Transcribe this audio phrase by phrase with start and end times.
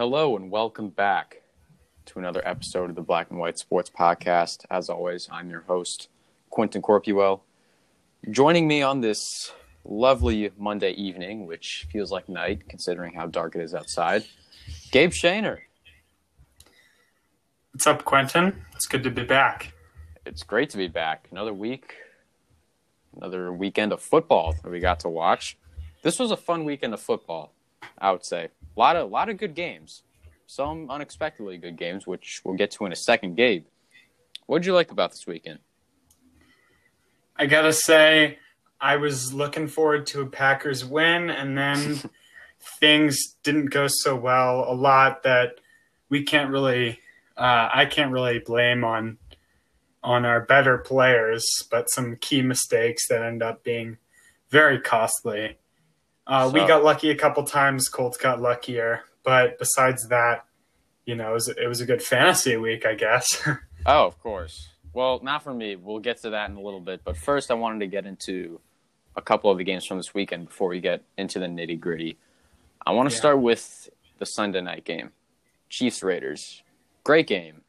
[0.00, 1.42] Hello and welcome back
[2.06, 4.64] to another episode of the Black and White Sports Podcast.
[4.70, 6.08] As always, I'm your host,
[6.48, 7.42] Quentin Corpuel.
[8.30, 9.52] Joining me on this
[9.84, 14.24] lovely Monday evening, which feels like night considering how dark it is outside,
[14.90, 15.58] Gabe Schaner.
[17.72, 18.64] What's up, Quentin?
[18.74, 19.74] It's good to be back.
[20.24, 21.28] It's great to be back.
[21.30, 21.92] Another week,
[23.14, 25.58] another weekend of football that we got to watch.
[26.00, 27.52] This was a fun weekend of football,
[27.98, 28.48] I would say.
[28.80, 30.04] A lot of, lot of good games.
[30.46, 33.34] Some unexpectedly good games, which we'll get to in a second.
[33.34, 33.66] Gabe,
[34.46, 35.58] what did you like about this weekend?
[37.36, 38.38] I gotta say,
[38.80, 42.00] I was looking forward to a Packers win, and then
[42.80, 44.64] things didn't go so well.
[44.66, 45.60] A lot that
[46.08, 47.00] we can't really,
[47.36, 49.18] uh, I can't really blame on
[50.02, 53.98] on our better players, but some key mistakes that end up being
[54.48, 55.58] very costly.
[56.30, 57.88] Uh, so, we got lucky a couple times.
[57.88, 60.46] Colts got luckier, but besides that,
[61.04, 63.42] you know, it was, it was a good fantasy week, I guess.
[63.86, 64.68] oh, of course.
[64.92, 65.76] Well, not for me.
[65.76, 67.02] We'll get to that in a little bit.
[67.04, 68.60] But first, I wanted to get into
[69.16, 72.16] a couple of the games from this weekend before we get into the nitty gritty.
[72.86, 73.20] I want to yeah.
[73.20, 75.10] start with the Sunday night game
[75.68, 76.62] Chiefs Raiders.
[77.02, 77.62] Great game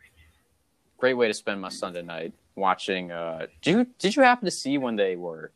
[1.02, 3.12] great way to spend my Sunday night watching.
[3.12, 5.52] Uh, did you did you happen to see when they were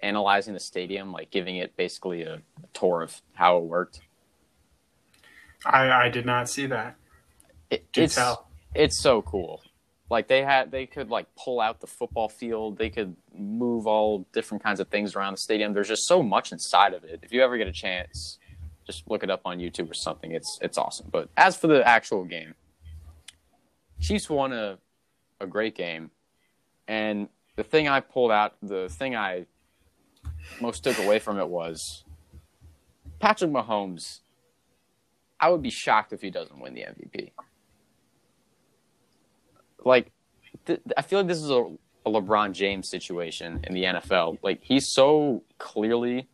[0.00, 4.00] analyzing the stadium, like giving it basically a, a tour of how it worked?
[5.64, 6.96] I I did not see that.
[7.70, 8.48] It, it's tell.
[8.74, 9.62] it's so cool.
[10.08, 12.78] Like they had, they could like pull out the football field.
[12.78, 15.72] They could move all different kinds of things around the stadium.
[15.72, 17.20] There's just so much inside of it.
[17.22, 18.38] If you ever get a chance,
[18.86, 20.30] just look it up on YouTube or something.
[20.30, 21.08] It's it's awesome.
[21.10, 22.54] But as for the actual game,
[24.00, 24.78] Chiefs won a
[25.40, 26.10] a great game,
[26.86, 29.46] and the thing I pulled out, the thing I
[30.60, 32.04] most took away from it was
[33.20, 34.20] Patrick Mahomes.
[35.38, 37.32] I would be shocked if he doesn't win the MVP.
[39.84, 40.10] Like,
[40.64, 41.62] th- I feel like this is a,
[42.06, 44.38] a LeBron James situation in the NFL.
[44.42, 46.28] Like, he's so clearly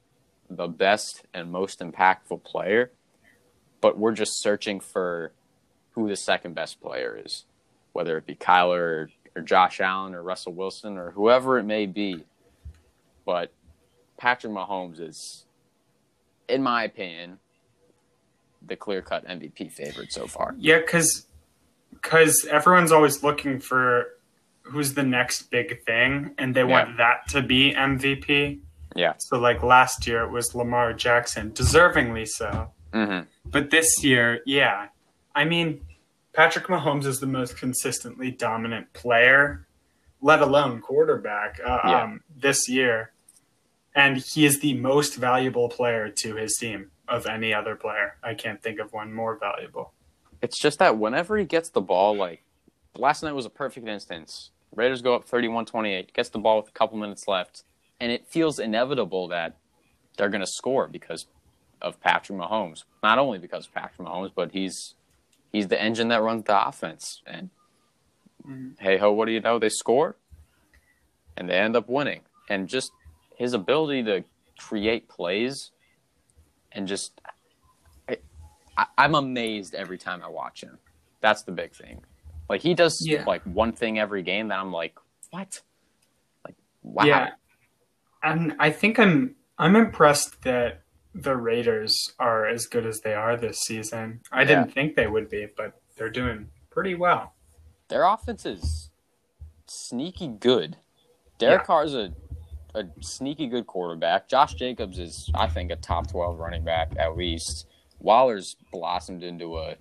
[0.49, 2.93] the best and most impactful player,
[3.81, 5.33] but we're just searching for
[5.93, 7.45] who the second best player is
[7.93, 11.87] whether it be Kyler or, or Josh Allen or Russell Wilson or whoever it may
[11.87, 12.25] be.
[13.25, 13.53] But
[14.17, 15.45] Patrick Mahomes is,
[16.49, 17.39] in my opinion,
[18.67, 20.55] the clear cut MVP favorite so far.
[20.59, 21.27] Yeah, because
[21.91, 24.07] because everyone's always looking for
[24.63, 26.67] who's the next big thing, and they yeah.
[26.67, 28.61] want that to be MVP.
[28.95, 29.15] Yeah.
[29.19, 32.71] So like last year it was Lamar Jackson, deservingly so.
[32.93, 33.27] Mm-hmm.
[33.45, 34.89] But this year, yeah,
[35.35, 35.81] I mean,
[36.33, 39.67] Patrick Mahomes is the most consistently dominant player,
[40.21, 42.03] let alone quarterback, uh, yeah.
[42.03, 43.12] um, this year.
[43.95, 48.17] And he is the most valuable player to his team of any other player.
[48.23, 49.93] I can't think of one more valuable.
[50.41, 52.43] It's just that whenever he gets the ball, like
[52.97, 54.51] last night was a perfect instance.
[54.75, 57.65] Raiders go up 31 28, gets the ball with a couple minutes left,
[58.01, 59.57] and it feels inevitable that
[60.17, 61.27] they're going to score because
[61.81, 62.85] of Patrick Mahomes.
[63.03, 64.95] Not only because of Patrick Mahomes, but he's
[65.53, 67.21] he's the engine that runs the offense.
[67.27, 67.51] And
[68.47, 68.71] mm-hmm.
[68.79, 69.59] hey ho, what do you know?
[69.59, 70.17] They score
[71.37, 72.21] and they end up winning.
[72.49, 72.93] And just
[73.37, 74.25] his ability to
[74.59, 75.71] create plays
[76.73, 77.21] and just
[78.77, 80.79] I, am amazed every time I watch him.
[81.21, 82.03] That's the big thing.
[82.49, 83.25] Like he does yeah.
[83.27, 84.95] like one thing every game that I'm like,
[85.31, 85.61] what?
[86.45, 87.05] Like wow.
[87.05, 87.31] Yeah.
[88.23, 90.83] And I think I'm I'm impressed that
[91.15, 94.21] the Raiders are as good as they are this season.
[94.31, 97.35] I didn't think they would be, but they're doing pretty well.
[97.89, 98.91] Their offense is
[99.67, 100.79] sneaky good.
[101.39, 101.67] Derek yeah.
[101.67, 102.13] Carr's a
[102.75, 104.29] a sneaky good quarterback.
[104.29, 107.67] Josh Jacobs is, I think, a top twelve running back at least.
[108.01, 109.77] Waller's blossomed into a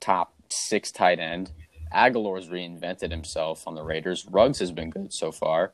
[0.00, 1.52] top six tight end.
[1.94, 4.26] Agholor's reinvented himself on the Raiders.
[4.30, 5.72] Ruggs has been good so far.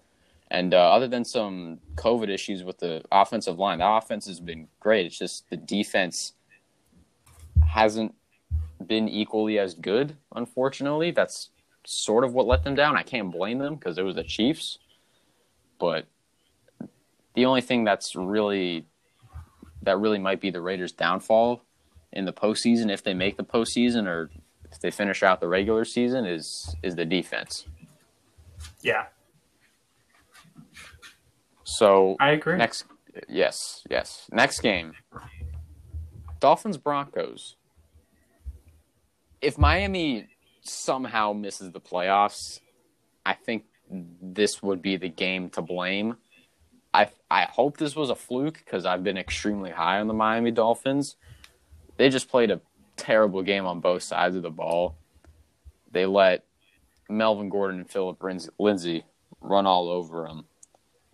[0.50, 4.68] And uh, other than some COVID issues with the offensive line, the offense has been
[4.80, 5.06] great.
[5.06, 6.32] It's just the defense
[7.66, 8.14] hasn't
[8.86, 11.10] been equally as good, unfortunately.
[11.10, 11.50] That's
[11.84, 12.96] sort of what let them down.
[12.96, 14.78] I can't blame them because it was the Chiefs.
[15.78, 16.06] But
[17.36, 18.86] the only thing that's really
[19.82, 21.62] that really might be the Raiders' downfall
[22.12, 24.30] in the postseason, if they make the postseason or
[24.72, 27.66] if they finish out the regular season, is is the defense.
[28.80, 29.04] Yeah,
[31.66, 32.56] so I agree.
[32.56, 32.84] Next,
[33.28, 34.28] yes, yes.
[34.32, 34.94] Next game,
[36.40, 37.56] Dolphins Broncos.
[39.42, 40.28] If Miami
[40.62, 42.60] somehow misses the playoffs,
[43.26, 46.16] I think this would be the game to blame.
[46.96, 50.50] I I hope this was a fluke because I've been extremely high on the Miami
[50.50, 51.16] Dolphins.
[51.98, 52.60] They just played a
[52.96, 54.96] terrible game on both sides of the ball.
[55.90, 56.44] They let
[57.08, 58.22] Melvin Gordon and Philip
[58.58, 59.04] Lindsay
[59.40, 60.46] run all over them,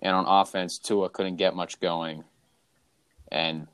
[0.00, 2.25] And on offense, Tua couldn't get much going.
[3.31, 3.67] And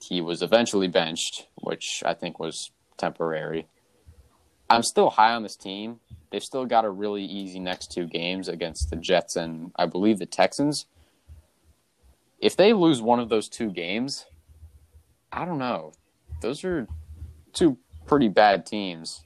[0.00, 3.66] he was eventually benched, which I think was temporary.
[4.70, 6.00] I'm still high on this team.
[6.30, 10.18] They've still got a really easy next two games against the Jets and I believe
[10.18, 10.86] the Texans.
[12.38, 14.26] If they lose one of those two games,
[15.32, 15.92] I don't know.
[16.40, 16.86] Those are
[17.52, 19.22] two pretty bad teams.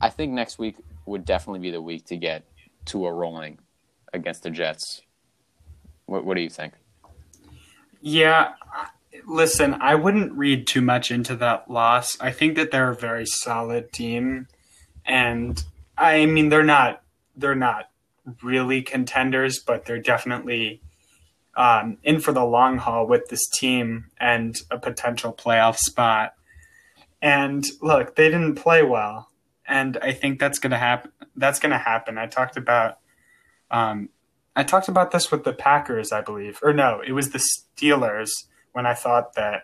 [0.00, 2.44] I think next week would definitely be the week to get
[2.86, 3.58] to a rolling
[4.12, 5.02] against the Jets.
[6.06, 6.74] What, what do you think?
[8.00, 8.54] Yeah,
[9.26, 12.20] listen, I wouldn't read too much into that loss.
[12.20, 14.48] I think that they're a very solid team,
[15.04, 15.62] and
[15.96, 17.02] I mean they're not
[17.36, 17.90] they're not
[18.42, 20.80] really contenders, but they're definitely
[21.54, 26.34] um, in for the long haul with this team and a potential playoff spot.
[27.20, 29.28] And look, they didn't play well,
[29.66, 31.12] and I think that's gonna happen.
[31.36, 32.18] That's gonna happen.
[32.18, 32.98] I talked about
[33.70, 34.08] um,
[34.54, 38.30] I talked about this with the Packers, I believe, or no, it was the Steelers
[38.72, 39.62] when I thought that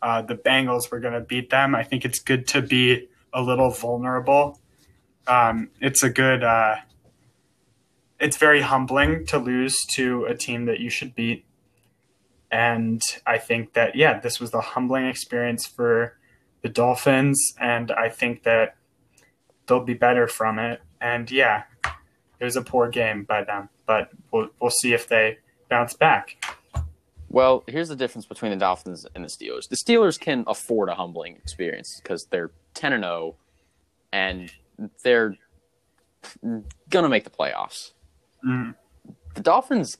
[0.00, 1.74] uh, the Bengals were to beat them.
[1.74, 4.60] I think it's good to be a little vulnerable.
[5.26, 6.42] Um, it's a good.
[6.42, 6.76] Uh,
[8.20, 11.44] it's very humbling to lose to a team that you should beat,
[12.50, 16.16] and I think that yeah, this was the humbling experience for
[16.62, 18.76] the Dolphins, and I think that
[19.66, 20.80] they'll be better from it.
[21.00, 21.64] And yeah,
[22.40, 25.38] it was a poor game by them, but we'll we'll see if they
[25.68, 26.42] bounce back.
[27.30, 29.68] Well, here's the difference between the Dolphins and the Steelers.
[29.68, 33.36] The Steelers can afford a humbling experience because they're 10 and 0
[34.12, 34.50] and
[35.02, 35.36] they're
[36.42, 37.92] going to make the playoffs.
[38.44, 38.74] Mm.
[39.34, 39.98] The Dolphins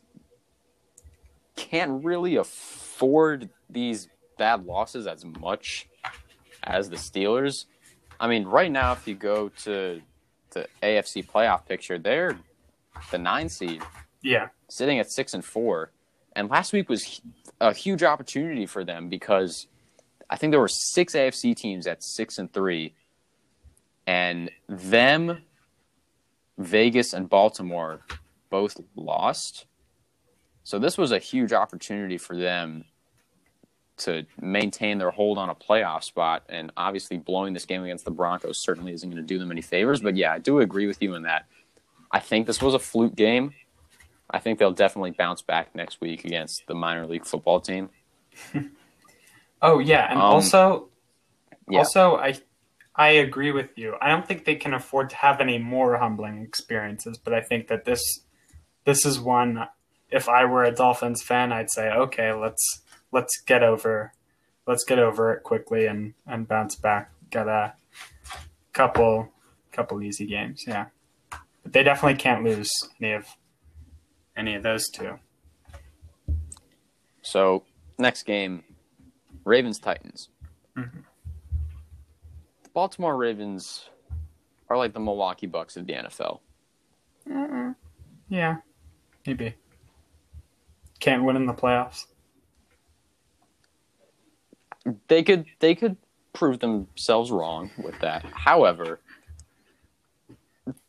[1.57, 4.09] can't really afford these
[4.39, 5.89] bad losses as much
[6.65, 7.67] as the Steelers.
[8.21, 10.01] I mean, right now, if you go to
[10.51, 12.39] the AFC playoff picture, they're
[13.11, 13.83] the nine seed.
[14.23, 14.49] Yeah.
[14.69, 15.93] Sitting at six and four
[16.39, 17.21] and last week was
[17.61, 19.67] a huge opportunity for them because
[20.31, 22.95] I think there were six AFC teams at six and three,
[24.07, 25.43] and them,
[26.57, 28.01] Vegas, and Baltimore
[28.51, 29.67] both lost.
[30.65, 32.85] So this was a huge opportunity for them
[33.99, 36.45] to maintain their hold on a playoff spot.
[36.49, 39.63] And obviously, blowing this game against the Broncos certainly isn't going to do them any
[39.63, 40.01] favors.
[40.01, 41.47] But yeah, I do agree with you in that.
[42.11, 43.55] I think this was a fluke game.
[44.31, 47.91] I think they'll definitely bounce back next week against the minor league football team.
[49.63, 50.89] oh yeah, and um, also,
[51.69, 51.79] yeah.
[51.79, 52.39] also I
[52.95, 53.95] I agree with you.
[54.01, 57.69] I don't think they can afford to have any more humbling experiences, but I think
[57.69, 58.03] that this
[58.89, 59.69] this is one.
[60.11, 62.81] If I were a Dolphins fan, I'd say, okay, let's
[63.13, 64.15] let's get over
[64.67, 67.11] let's get over it quickly and and bounce back.
[67.31, 67.75] Got a
[68.73, 69.29] couple
[69.73, 70.87] couple easy games, yeah.
[71.63, 73.27] But they definitely can't lose any of
[74.35, 75.19] any of those two.
[77.21, 77.65] So
[77.99, 78.65] next game,
[79.45, 80.31] Ravens Titans.
[80.79, 81.01] Mm-hmm.
[82.63, 83.91] The Baltimore Ravens
[84.71, 86.41] are like the Milwaukee Bucks of the NFL.
[87.29, 87.75] Mm-mm.
[88.31, 88.57] Yeah,
[89.29, 89.55] maybe.
[91.01, 92.07] Can't win in the playoffs.
[95.07, 95.97] They could they could
[96.33, 98.25] prove themselves wrong with that.
[98.33, 99.01] However,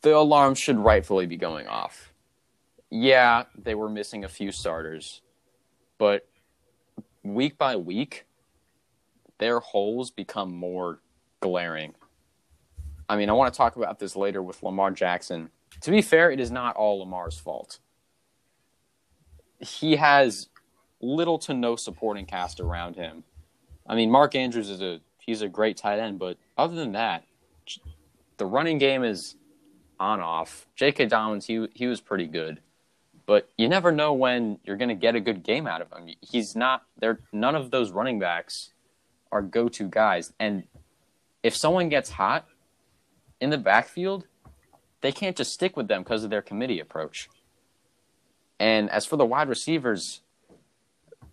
[0.02, 2.10] the alarm should rightfully be going off
[2.90, 5.22] yeah, they were missing a few starters,
[5.96, 6.26] but
[7.22, 8.26] week by week,
[9.38, 11.00] their holes become more
[11.40, 11.94] glaring.
[13.08, 15.50] I mean, I want to talk about this later with Lamar Jackson.
[15.82, 17.78] To be fair, it is not all Lamar's fault.
[19.60, 20.48] He has
[21.00, 23.24] little to no supporting cast around him.
[23.86, 27.24] I mean, Mark Andrews is a he's a great tight end, but other than that,
[28.36, 29.36] the running game is
[29.98, 30.66] on off.
[30.76, 31.06] J.K.
[31.06, 32.60] Dobbins, he he was pretty good
[33.30, 36.12] but you never know when you're going to get a good game out of him.
[36.20, 37.20] He's not there.
[37.32, 38.72] None of those running backs
[39.30, 40.64] are go-to guys, and
[41.44, 42.48] if someone gets hot
[43.40, 44.26] in the backfield,
[45.00, 47.28] they can't just stick with them because of their committee approach.
[48.60, 50.20] And as for the wide receivers,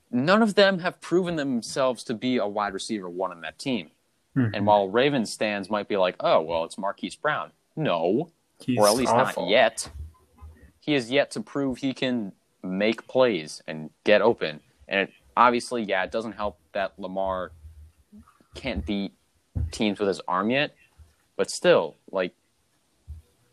[0.10, 3.92] none of them have proven themselves to be a wide receiver one on that team.
[4.36, 4.56] Mm-hmm.
[4.56, 7.52] And while Ravens stands might be like, oh, well, it's Marquise Brown.
[7.76, 9.44] No, He's or at least awful.
[9.44, 9.90] not yet
[10.88, 12.32] he has yet to prove he can
[12.64, 14.62] make plays and get open.
[14.88, 17.52] And it, obviously, yeah, it doesn't help that Lamar
[18.56, 19.12] can't beat
[19.72, 20.74] teams with his arm yet,
[21.36, 22.34] but still, like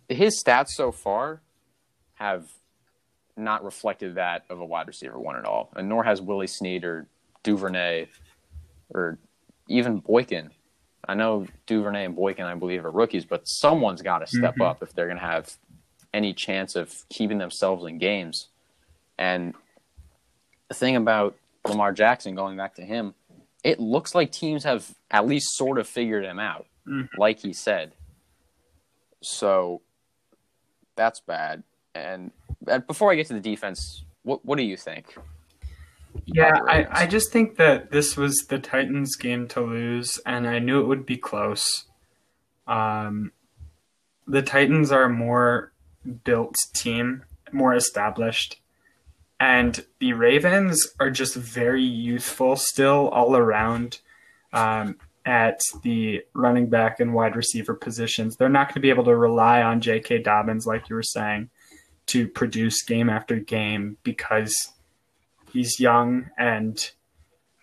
[0.08, 1.42] his stats so far
[2.14, 2.46] have
[3.36, 6.84] not reflected that of a wide receiver one at all, and nor has Willie Snead
[6.84, 7.06] or
[7.42, 8.06] Duvernay
[8.90, 9.18] or
[9.68, 10.50] even Boykin.
[11.06, 14.64] I know Duvernay and Boykin, I believe, are rookies, but someone's got to step Mhm.
[14.66, 15.56] up if they're going to have
[16.14, 18.48] any chance of keeping themselves in games.
[19.18, 19.54] And
[20.68, 21.36] the thing about
[21.66, 23.14] Lamar Jackson, going back to him,
[23.64, 27.08] it looks like teams have at least sort of figured him out, Mhm.
[27.18, 27.94] like he said.
[29.22, 29.82] So
[30.96, 31.64] that's bad.
[31.94, 32.30] And
[32.86, 35.16] before I get to the defense, what what do you think?
[36.26, 40.58] Yeah, I, I just think that this was the Titans' game to lose, and I
[40.58, 41.84] knew it would be close.
[42.66, 43.32] Um,
[44.26, 45.72] the Titans are a more
[46.24, 48.60] built team, more established,
[49.40, 54.00] and the Ravens are just very youthful still all around
[54.52, 58.36] um, at the running back and wide receiver positions.
[58.36, 60.22] They're not going to be able to rely on J.K.
[60.22, 61.50] Dobbins, like you were saying,
[62.06, 64.72] to produce game after game because
[65.52, 66.90] he's young and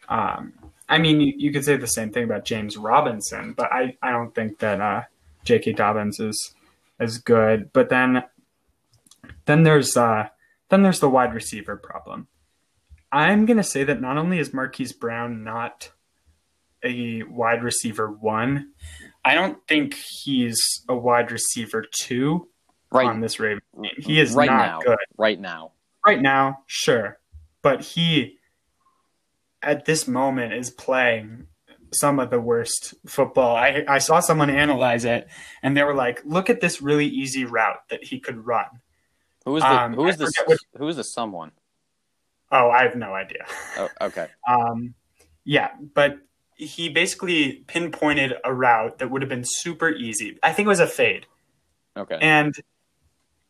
[0.10, 0.54] um,
[0.90, 4.12] I mean you, you could say the same thing about James Robinson, but I, I
[4.12, 5.04] don't think that uh,
[5.44, 5.74] J.K.
[5.74, 6.54] Dobbins is
[7.00, 7.74] as good.
[7.74, 8.24] But then
[9.46, 10.30] then there's uh,
[10.70, 12.28] then there's the wide receiver problem.
[13.12, 15.92] I'm gonna say that not only is Marquise Brown not
[16.84, 18.72] a wide receiver one,
[19.26, 22.48] I don't think he's a wide receiver two
[22.92, 23.92] Right on this Ravens team.
[23.98, 24.80] He is right not now.
[24.82, 25.72] good Right now.
[26.06, 27.20] right now, sure,
[27.62, 28.38] but he
[29.62, 31.48] at this moment is playing
[31.94, 33.56] some of the worst football.
[33.56, 35.28] I I saw someone analyze it,
[35.64, 38.66] and they were like, "Look at this really easy route that he could run."
[39.46, 41.52] Who is the Um, who is the what- who is the someone?
[42.52, 43.46] Oh, I have no idea.
[43.78, 44.28] Oh, okay.
[44.48, 44.94] Um,
[45.46, 46.18] yeah, but
[46.56, 50.38] he basically pinpointed a route that would have been super easy.
[50.44, 51.26] I think it was a fade.
[51.98, 52.18] Okay.
[52.22, 52.54] And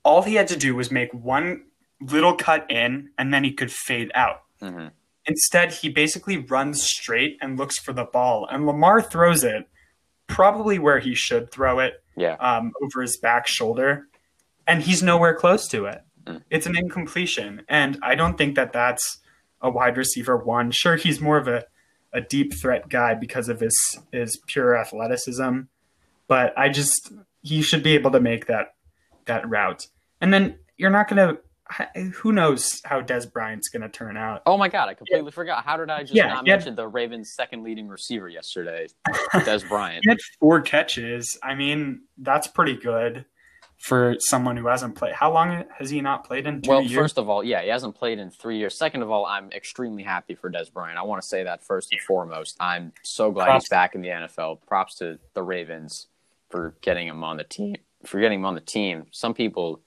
[0.03, 1.63] all he had to do was make one
[2.01, 4.43] little cut in, and then he could fade out.
[4.59, 4.87] hmm
[5.27, 8.47] Instead, he basically runs straight and looks for the ball.
[8.51, 9.69] And Lamar throws it
[10.25, 12.33] probably where he should throw it Yeah.
[12.39, 14.07] um, over his back shoulder.
[14.65, 16.01] And he's nowhere close to it.
[16.25, 16.41] Mm.
[16.49, 17.61] It's an incompletion.
[17.69, 19.19] And I don't think that that's
[19.61, 20.71] a wide receiver one.
[20.71, 21.65] Sure, he's more of a,
[22.11, 23.77] a deep threat guy because of his,
[24.11, 25.59] his pure athleticism.
[26.27, 27.11] But I just,
[27.43, 28.73] he should be able to make that,
[29.31, 29.87] that route.
[30.19, 34.41] And then you're not going to, who knows how Dez Bryant's going to turn out.
[34.45, 35.63] Oh my god, I completely forgot.
[35.63, 36.53] How did I just Yeah, not yeah.
[36.55, 38.87] mention the Ravens' second leading receiver yesterday,
[39.33, 40.01] Dez Bryant?
[40.03, 41.37] He had four catches.
[41.41, 43.25] I mean, that's pretty good
[43.77, 45.13] for someone who hasn't played.
[45.15, 46.61] How long has he not played in?
[46.61, 46.93] Two Well, years?
[46.93, 48.77] first of all, yeah, he hasn't played in three years.
[48.77, 50.99] Second of all, I'm extremely happy for Dez Bryant.
[50.99, 52.57] I want to say that first and foremost.
[52.59, 53.63] I'm so glad Props.
[53.65, 54.59] he's back in the NFL.
[54.67, 56.07] Props to the Ravens
[56.49, 57.77] for getting him on the team.
[58.05, 59.05] For getting him on the team.
[59.11, 59.81] Some people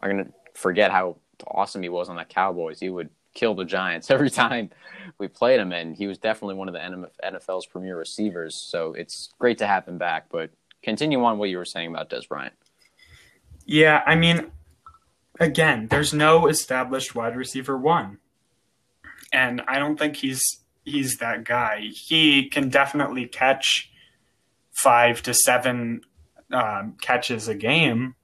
[0.00, 1.16] are gonna forget how
[1.46, 2.80] awesome he was on the Cowboys.
[2.80, 4.70] He would kill the Giants every time
[5.18, 8.56] we played him, and he was definitely one of the NFL's premier receivers.
[8.70, 10.26] So it's great to have him back.
[10.30, 10.50] But
[10.82, 12.54] continue on what you were saying about Dez Bryant.
[13.66, 14.50] yeah, I mean,
[15.40, 18.18] again, there's no established wide receiver one,
[19.32, 20.42] and I don't think he's
[20.84, 21.88] he's that guy.
[21.92, 23.90] He can definitely catch
[24.82, 26.02] five to seven
[26.52, 28.14] um, catches a game,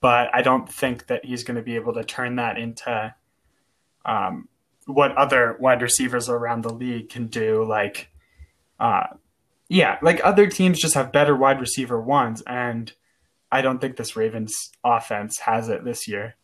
[0.00, 3.14] but I don't think that he's going to be able to turn that into
[4.04, 4.48] um,
[4.86, 7.64] what other wide receivers around the league can do.
[7.64, 8.10] Like,
[8.78, 9.06] uh,
[9.68, 12.92] yeah, like other teams just have better wide receiver ones, and
[13.52, 14.52] I don't think this Ravens
[14.84, 16.36] offense has it this year.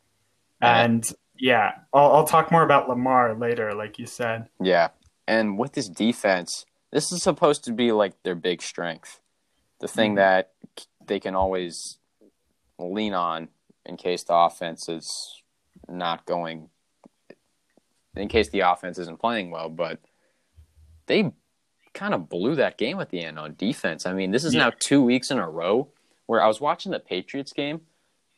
[0.63, 0.85] Yeah.
[0.85, 1.05] And
[1.39, 4.49] yeah, I'll, I'll talk more about Lamar later, like you said.
[4.61, 4.89] Yeah.
[5.29, 9.21] And with this defense, this is supposed to be like their big strength.
[9.81, 10.17] The thing Mhm.
[10.17, 10.53] that
[11.07, 11.99] they can always
[12.79, 13.49] lean on
[13.85, 15.43] in case the offense is
[15.89, 16.69] not going
[18.17, 20.01] in case the offense isn't playing well, but
[21.07, 21.33] they
[21.93, 24.07] kind of blew that game at the end on defense.
[24.07, 24.65] I mean, this is Yeah.
[24.65, 25.89] now 2 weeks in a row
[26.25, 27.87] where I was watching the Patriots game.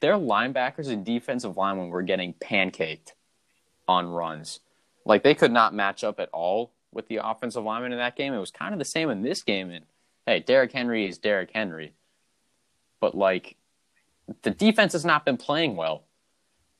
[0.00, 3.14] Their linebackers and defensive linemen were getting pancaked
[3.86, 4.60] on runs.
[5.04, 8.32] Like they could not match up at all with the offensive linemen in that game.
[8.32, 9.70] It was kind of the same in this game.
[9.70, 9.86] And
[10.26, 11.94] hey, Derrick Henry is Derrick Henry,
[13.00, 13.56] but like
[14.42, 16.04] the defense has not been playing well,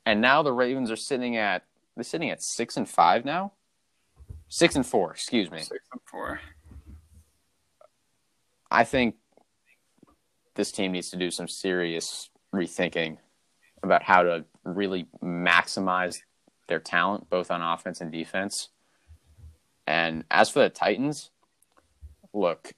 [0.05, 3.53] and now the Ravens are sitting at they're sitting at six and five now,
[4.49, 5.13] six and four.
[5.13, 5.59] Excuse me.
[5.59, 6.41] Six and four.
[8.71, 9.17] I think
[10.55, 13.19] this team needs to do some serious rethinking
[13.83, 16.19] about how to really maximize
[16.67, 18.69] their talent, both on offense and defense.
[19.87, 21.31] And as for the Titans,
[22.35, 22.73] look,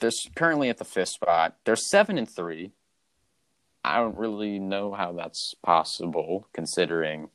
[0.00, 1.56] they're currently at the fifth spot.
[1.64, 2.72] They're seven and three.
[3.84, 7.28] I don't really know how that's possible, considering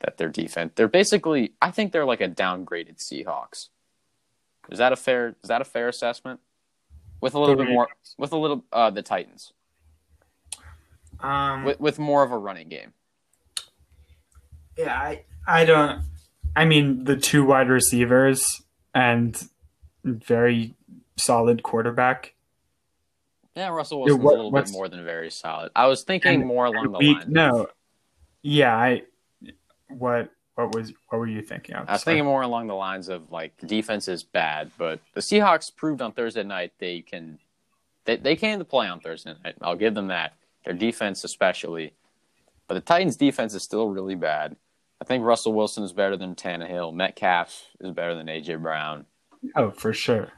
[0.00, 0.72] that their defense.
[0.76, 3.68] They're basically, I think they're like a downgraded Seahawks.
[4.70, 5.34] Is that a fair?
[5.42, 6.40] Is that a fair assessment?
[7.20, 9.52] With a little bit more, with a little uh, the Titans,
[11.18, 12.92] Um, with with more of a running game.
[14.78, 16.02] yeah, I, I don't.
[16.56, 18.44] I mean, the two wide receivers
[18.94, 19.36] and
[20.04, 20.74] very
[21.20, 22.34] solid quarterback.
[23.56, 25.72] Yeah, Russell Wilson's what- a little bit more than very solid.
[25.74, 27.28] I was thinking more along the We- lines.
[27.28, 27.68] no,
[28.42, 29.02] yeah, I.
[29.88, 31.88] What what was what were you thinking of?
[31.88, 32.14] I was Sorry.
[32.16, 36.12] thinking more along the lines of like defense is bad, but the Seahawks proved on
[36.12, 37.38] Thursday night they can
[38.04, 39.56] they, they came to play on Thursday night.
[39.60, 40.34] I'll give them that.
[40.64, 41.92] Their defense especially.
[42.68, 44.56] But the Titans defense is still really bad.
[45.00, 46.94] I think Russell Wilson is better than Tannehill.
[46.94, 49.06] Metcalf is better than AJ Brown.
[49.56, 50.28] Oh, for sure.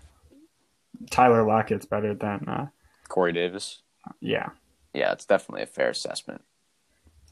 [1.10, 2.66] Tyler Lockett's better than uh,
[3.08, 3.82] Corey Davis.
[4.20, 4.50] yeah.
[4.94, 6.42] Yeah, it's definitely a fair assessment.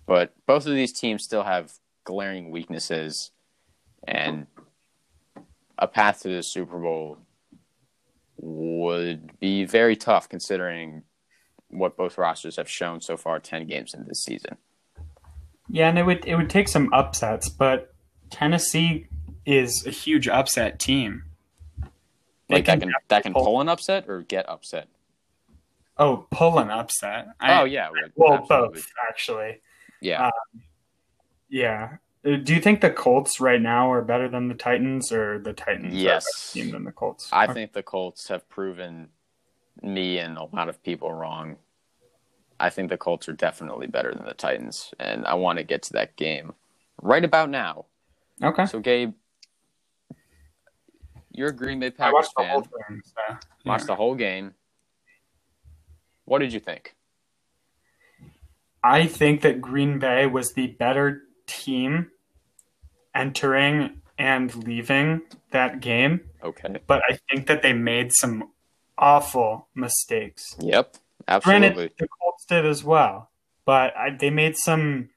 [0.07, 1.73] But both of these teams still have
[2.05, 3.33] glaring weaknesses
[4.09, 4.47] and
[5.79, 7.19] a path to the Super Bowl
[8.39, 11.03] would be very tough considering
[11.69, 14.57] what both rosters have shown so far 10 games in this season.
[15.69, 17.95] Yeah, and it would it would take some upsets, but
[18.29, 19.07] Tennessee
[19.47, 21.25] is a huge upset team.
[22.51, 24.89] Like that can that can pull an upset or get upset.
[25.97, 27.29] Oh, pull an upset.
[27.41, 28.69] I- oh yeah, well, Absolutely.
[28.81, 29.61] both actually.
[30.01, 30.27] Yeah.
[30.27, 30.31] Uh,
[31.49, 31.97] Yeah.
[32.25, 35.53] Uh, Do you think the Colts right now are better than the Titans, or the
[35.53, 36.25] Titans Yes.
[36.25, 37.29] are a better team than the Colts?
[37.33, 37.55] I Okay.
[37.55, 39.09] think the Colts have proven
[39.83, 41.57] me and a lot of people wrong.
[42.59, 45.83] I think the Colts are definitely better than the Titans, and I want to get
[45.85, 46.55] to that game
[47.01, 47.87] right about now.
[48.43, 48.67] Okay.
[48.67, 49.15] So, Gabe,
[51.31, 52.51] you're a Green Bay I Packers watched the fan.
[52.53, 53.03] whole thing.
[53.05, 54.55] So, Watched the whole game.
[56.25, 56.95] What did you think?
[58.83, 62.11] I think that Green Bay was the better team
[63.15, 66.77] entering and leaving that game, Okay.
[66.87, 68.51] but I think that they made some
[68.97, 70.55] awful mistakes.
[70.61, 70.97] Yep.
[71.29, 71.69] Absolutely.
[71.71, 73.31] Granted, the Colts did as well,
[73.65, 75.11] but I, they made some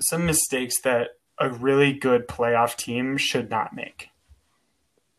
[0.00, 4.08] some mistakes that a really good playoff team should not make.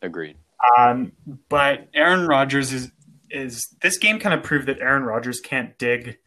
[0.03, 0.37] Agreed.
[0.77, 1.13] Um,
[1.49, 2.91] but Aaron Rodgers is
[3.31, 6.17] is this game kind of proved that Aaron Rodgers can't dig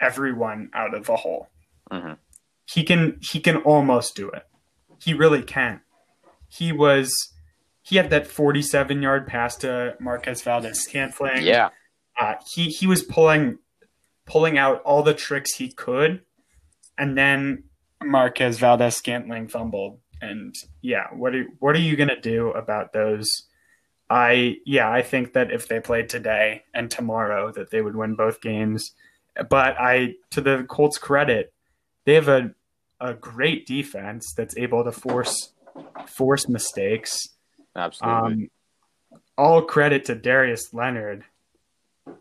[0.00, 1.48] everyone out of a hole.
[1.90, 2.18] Mhm.
[2.66, 4.44] He can he can almost do it.
[5.00, 5.80] He really can.
[6.48, 7.12] He was
[7.82, 11.42] he had that 47 yard pass to Marquez Valdes-Scantling.
[11.42, 11.70] Yeah.
[12.18, 13.58] Uh, he he was pulling
[14.26, 16.22] pulling out all the tricks he could,
[16.96, 17.64] and then
[18.02, 19.98] Marquez Valdes-Scantling fumbled.
[20.22, 23.28] And yeah, what are what are you gonna do about those?
[24.08, 28.14] I yeah, I think that if they played today and tomorrow, that they would win
[28.14, 28.92] both games.
[29.50, 31.52] But I, to the Colts' credit,
[32.04, 32.54] they have a
[33.00, 35.52] a great defense that's able to force
[36.06, 37.18] force mistakes.
[37.74, 38.32] Absolutely.
[38.32, 38.48] Um,
[39.36, 41.24] all credit to Darius Leonard,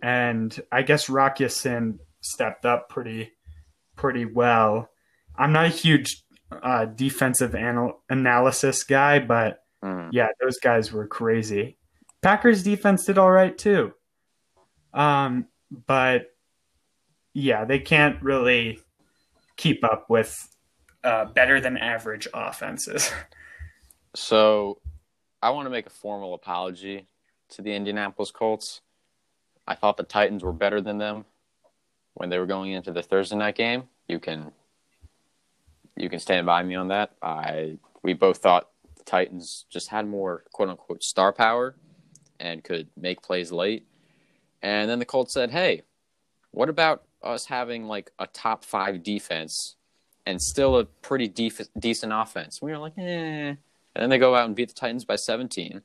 [0.01, 3.33] and I guess Rock Sin stepped up pretty
[3.95, 4.89] pretty well.
[5.37, 10.09] I'm not a huge uh, defensive anal- analysis guy, but Mhm.
[10.11, 11.77] yeah, those guys were crazy.
[12.21, 13.93] Packers defense did all right too,
[14.93, 15.47] um,
[15.87, 16.35] but
[17.33, 18.79] yeah, they can't really
[19.55, 20.47] keep up with
[21.03, 23.11] uh, better than average offenses.
[24.13, 24.81] So,
[25.41, 27.07] I want to make a formal apology
[27.51, 28.81] to the Indianapolis Colts.
[29.65, 31.23] I thought the Titans were better than them
[32.15, 33.83] when they were going into the Thursday night game.
[34.09, 34.51] You can
[35.95, 37.11] you can stand by me on that.
[37.21, 41.75] I we both thought the Titans just had more quote unquote star power
[42.39, 43.85] and could make plays late.
[44.61, 45.83] And then the Colts said, "Hey,
[46.51, 49.75] what about us having like a top 5 defense
[50.25, 53.55] and still a pretty def- decent offense?" We were like, "Eh."
[53.93, 55.81] And then they go out and beat the Titans by 17.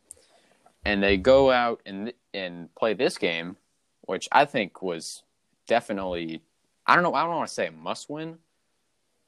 [0.85, 3.57] And they go out and and play this game,
[4.03, 5.25] which I think was
[5.67, 6.43] definitely
[6.87, 8.39] I don't know, I don't want to say must win,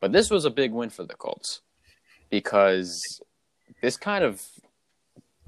[0.01, 1.63] but this was a big win for the Colts
[2.31, 3.21] because
[3.83, 4.43] this kind of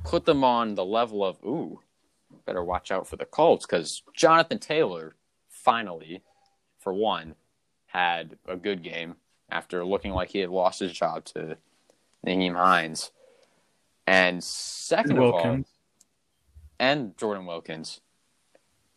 [0.04, 1.80] put them on the level of ooh,
[2.46, 5.14] better watch out for the Colts cuz Jonathan Taylor
[5.48, 6.22] finally
[6.78, 7.34] for one
[7.86, 9.16] had a good game
[9.50, 11.56] after looking like he had lost his job to
[12.26, 13.10] Nyheim Hines.
[14.06, 15.64] And second of all,
[16.78, 18.00] and Jordan Wilkins,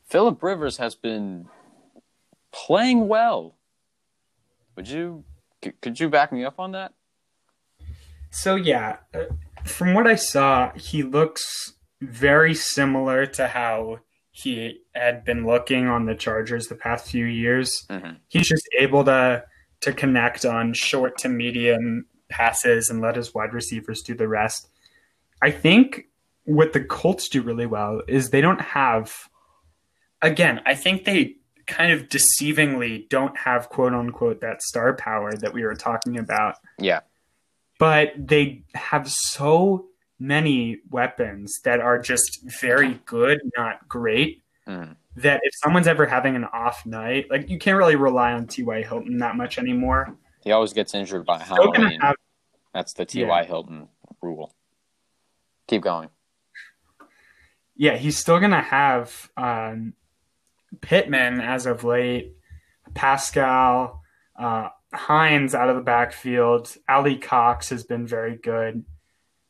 [0.06, 1.48] Philip Rivers has been
[2.52, 3.56] playing well.
[4.76, 5.24] Would you
[5.64, 6.94] c- could you back me up on that?
[8.32, 9.26] So yeah, uh,
[9.66, 14.00] from what I saw, he looks very similar to how
[14.32, 17.86] he had been looking on the Chargers the past few years.
[17.90, 18.18] Mhm.
[18.28, 19.46] He's just able to
[19.82, 24.70] to connect on short to medium passes and let his wide receivers do the rest.
[25.42, 26.06] I think
[26.46, 29.14] what the Colts do really well is they don't have.
[30.22, 31.36] Again, I think they
[31.68, 36.56] kind of deceivingly don't have quote unquote that star power that we were talking about.
[36.80, 37.02] Yeah.
[37.80, 39.88] But they have so
[40.20, 44.42] many weapons that are just very good, not great.
[44.68, 44.96] Mm.
[45.18, 48.84] That if someone's ever having an off night, like you can't really rely on T.Y.
[48.84, 50.16] Hilton that much anymore.
[50.44, 52.00] He always gets injured by Halloween.
[52.00, 52.16] have-
[52.74, 53.44] That's the T.Y.
[53.46, 53.90] Hilton
[54.22, 54.54] rule.
[55.68, 56.10] Keep going.
[57.76, 59.94] yeah, he's still gonna have um,
[60.82, 62.34] Pittman as of late,
[62.94, 64.02] Pascal,
[64.38, 66.76] uh, Hines out of the backfield.
[66.88, 68.86] Alie-Cox has been very good.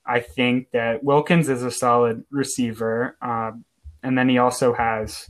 [0.05, 3.65] I think that Wilkins is a solid receiver, um,
[4.01, 5.29] and then he also has.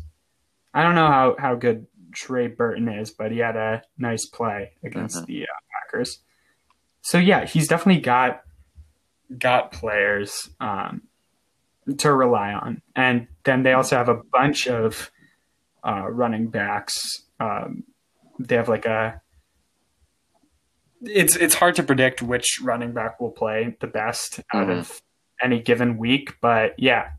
[0.73, 4.73] I don't know how how good Trey Burton is, but he had a nice play
[4.83, 5.25] against Mhm.
[5.25, 6.19] the uh, Packers.
[7.01, 8.41] So yeah, he's definitely got
[9.37, 10.49] got players.
[10.59, 11.03] Um,
[11.97, 12.81] to rely on.
[12.95, 15.11] And then they also have a bunch of
[15.85, 16.93] uh, running backs.
[17.39, 17.83] Um,
[18.39, 19.21] they have like a.
[21.01, 24.79] It's it's hard to predict which running back will play the best out Mhm.
[24.79, 25.01] of
[25.41, 27.09] any given week, but yeah,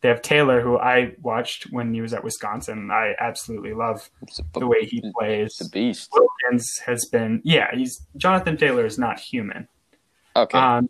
[0.00, 2.90] they have Taylor, who I watched when he was at Wisconsin.
[2.92, 4.08] I absolutely love
[4.54, 5.56] a, the way he plays.
[5.58, 6.10] The beast.
[6.12, 9.66] Wilkins has been, yeah, he's Jonathan Taylor is not human.
[10.36, 10.88] Okay, Um,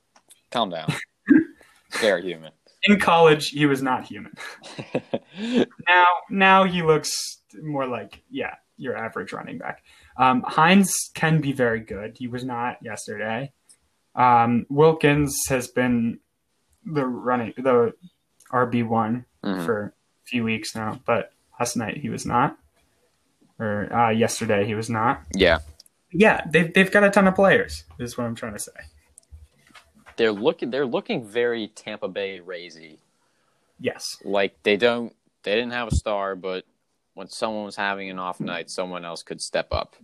[0.50, 0.92] calm down.
[2.00, 2.52] Very human.
[2.86, 4.34] In college, he was not human.
[5.88, 7.10] now now he looks
[7.62, 9.82] more like yeah your average running back.
[10.16, 12.16] Um, hines can be very good.
[12.18, 13.52] He was not yesterday.
[14.14, 16.20] Um, wilkins has been
[16.84, 17.94] the running the
[18.52, 19.64] rb1 Mhm.
[19.64, 19.92] for a
[20.26, 22.56] few weeks now but last night he was not.
[23.58, 25.22] Or uh, yesterday he was not.
[25.34, 25.58] Yeah,
[26.12, 28.72] yeah they've, they've got a ton of players is what i'm trying to say
[30.16, 30.70] they're looking.
[30.70, 32.98] They're looking very Tampa Bay Razy.
[33.78, 35.14] yes Like they don't.
[35.42, 36.64] They didn't have a star, but
[37.14, 39.96] when someone was having an off night, someone else could step up.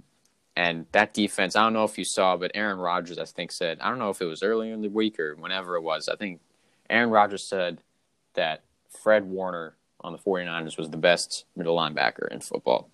[0.57, 3.79] And that defense, I don't know if you saw, but Aaron Rodgers, I think, said,
[3.81, 6.09] I don't know if it was earlier in the week or whenever it was.
[6.09, 6.41] I think
[6.91, 7.79] Aaron Rodgers said
[8.35, 8.63] that
[9.03, 12.91] Fred Warner on the 49ers was the best middle linebacker in football.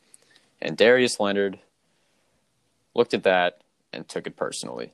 [0.61, 1.59] And Darius Leonard
[2.95, 4.93] looked at that and took it personally.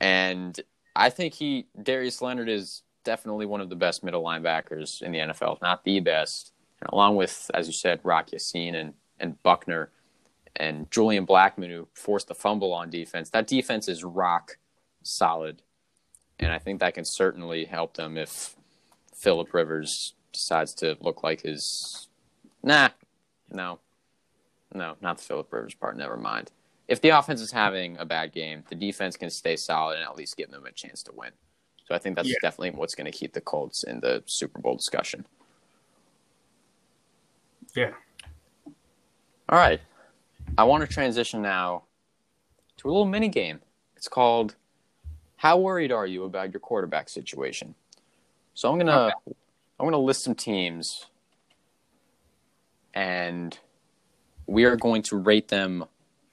[0.00, 0.58] And
[0.98, 5.18] I think he, Darius Leonard, is definitely one of the best middle linebackers in the
[5.18, 6.52] NFL, if not the best.
[6.80, 9.90] And along with, as you said, Rock Yassin and, and Buckner
[10.56, 13.30] and Julian Blackmon, who forced the fumble on defense.
[13.30, 14.58] That defense is rock
[15.04, 15.62] solid.
[16.40, 18.56] And I think that can certainly help them if
[19.14, 22.08] Philip Rivers decides to look like his.
[22.62, 22.88] Nah,
[23.50, 23.78] no.
[24.74, 25.96] No, not the Philip Rivers part.
[25.96, 26.50] Never mind.
[26.88, 30.16] If the offense is having a bad game, the defense can stay solid and at
[30.16, 31.30] least give them a chance to win.
[31.86, 32.36] So I think that's Yeah.
[32.42, 35.26] definitely what's going to keep the Colts in the Super Bowl discussion.
[37.74, 37.92] yeah
[39.50, 39.80] All right.
[40.56, 41.84] I want to transition now
[42.78, 43.60] to a little mini game.
[43.96, 44.56] It's called
[45.36, 47.74] How Worried Are You About Your Quarterback Situation?
[48.54, 49.12] So I'm gonna
[49.78, 51.06] I'm gonna list some teams
[52.94, 53.58] and
[54.46, 55.84] we are going to rate them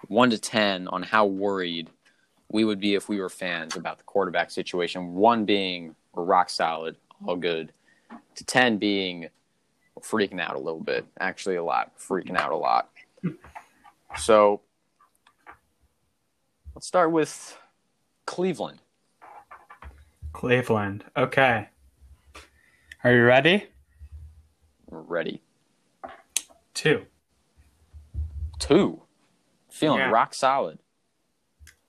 [0.08, 1.90] one to ten on how worried
[2.52, 5.16] we would be if we were fans about the quarterback situation.
[5.16, 7.72] One being we're rock solid, all good,
[8.36, 9.30] to ten being
[9.96, 11.06] we're freaking out a little bit.
[11.20, 11.98] Actually, a lot.
[11.98, 12.90] Freaking out a lot.
[14.18, 14.62] So
[16.74, 17.58] let's start with
[18.26, 18.80] Cleveland.
[20.34, 21.70] cleveland okay
[23.04, 23.66] are you ready
[24.90, 25.42] We're ready.
[26.74, 27.06] two
[28.60, 29.05] Two.
[29.76, 30.10] Feeling Yeah.
[30.10, 30.80] rock solid.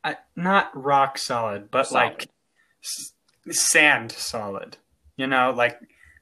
[0.03, 2.03] I, not rock solid, but Solid.
[2.03, 2.29] like
[2.83, 3.12] s-
[3.51, 4.77] sand solid.
[5.16, 5.79] You know, like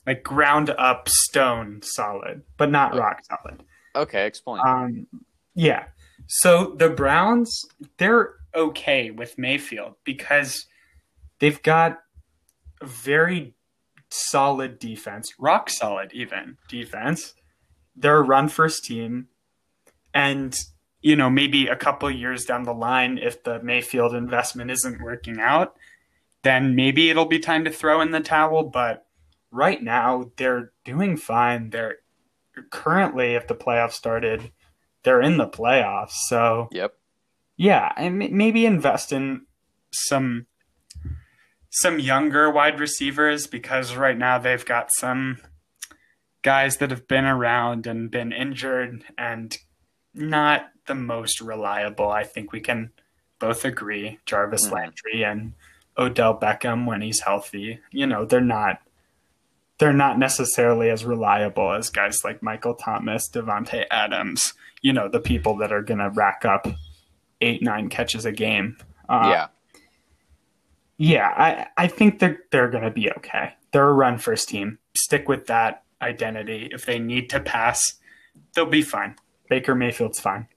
[0.06, 3.00] like ground up stone solid, but not Okay.
[3.00, 3.62] rock solid.
[3.96, 4.60] Okay, explain.
[4.66, 5.06] Um,
[5.54, 5.86] yeah.
[6.26, 7.58] So the Browns,
[7.96, 10.66] they're okay with Mayfield because
[11.38, 11.98] they've got
[12.82, 13.54] a very
[14.10, 17.34] solid defense, rock solid even defense.
[17.96, 19.28] They're a run first team,
[20.12, 20.54] and
[21.04, 25.38] you know maybe a couple years down the line, if the Mayfield investment isn't working
[25.38, 25.76] out,
[26.42, 28.64] then maybe it'll be time to throw in the towel.
[28.64, 29.06] But
[29.50, 31.68] right now, they're doing fine.
[31.68, 31.98] They're
[32.70, 34.50] currently, if the playoffs started,
[35.02, 36.14] they're in the playoffs.
[36.26, 36.94] So yep.
[37.58, 39.44] yeah, and maybe invest in
[39.92, 40.46] some
[41.68, 45.38] some younger wide receivers because right now they've got some
[46.40, 49.58] guys that have been around and been injured and
[50.14, 52.08] not the most reliable.
[52.10, 52.90] I think we can
[53.38, 54.18] both agree.
[54.26, 54.72] Jarvis Mhm.
[54.72, 55.54] Landry and
[55.98, 57.80] Odell Beckham when he's healthy.
[57.90, 58.80] You know, they're not
[59.78, 65.18] they're not necessarily as reliable as guys like Michael Thomas, Davante Adams, you know, the
[65.20, 66.68] people that are going to rack up
[67.40, 68.76] eight, nine catches a game.
[69.08, 69.46] Uh, yeah.
[70.96, 73.54] Yeah, I, I think they're, they're going to be okay.
[73.72, 74.78] They're a run first team.
[74.96, 76.68] Stick with that identity.
[76.70, 77.94] If they need to pass,
[78.54, 79.16] they'll be fine.
[79.48, 80.48] Baker Mayfield's fine.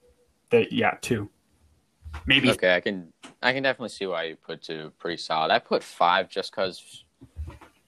[0.50, 1.30] They, yeah, two.
[2.26, 2.52] Maybe.
[2.52, 5.52] Okay, I can I can definitely see why you put two pretty solid.
[5.52, 7.04] I put five just because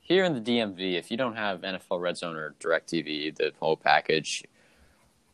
[0.01, 3.77] here in the DMV, if you don't have NFL Red Zone or DirecTV, the whole
[3.77, 4.43] package,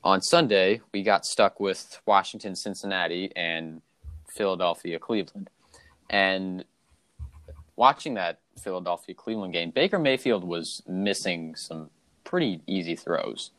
[0.04, 3.82] on Sunday we got stuck with Washington, Cincinnati, and
[4.28, 5.50] Philadelphia, Cleveland,
[6.10, 6.64] and
[7.76, 11.90] watching that Philadelphia Cleveland game, Baker Mayfield was missing some
[12.24, 13.52] pretty easy throws.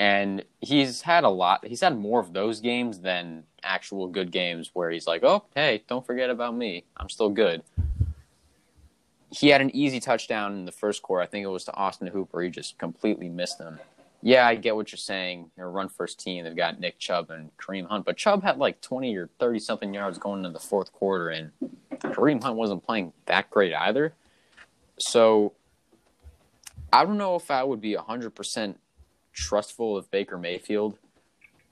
[0.00, 4.70] And he's had a lot, he's had more of those games than actual good games
[4.72, 6.84] where he's like, oh, hey, don't forget about me.
[6.96, 7.62] I'm still good
[9.30, 11.22] he had an easy touchdown in the first quarter.
[11.22, 12.42] I think it was to Austin Hooper.
[12.42, 13.78] He just completely missed him.
[14.22, 15.50] Yeah, I get what you're saying.
[15.56, 16.44] You're run first team.
[16.44, 19.94] They've got Nick Chubb and Kareem Hunt, but Chubb had like 20 or 30 something
[19.94, 21.52] yards going into the fourth quarter, and
[21.94, 24.12] Kareem Hunt wasn't playing that great either.
[24.98, 25.54] So
[26.92, 28.74] I don't know if I would be 100%
[29.32, 30.98] trustful of Baker Mayfield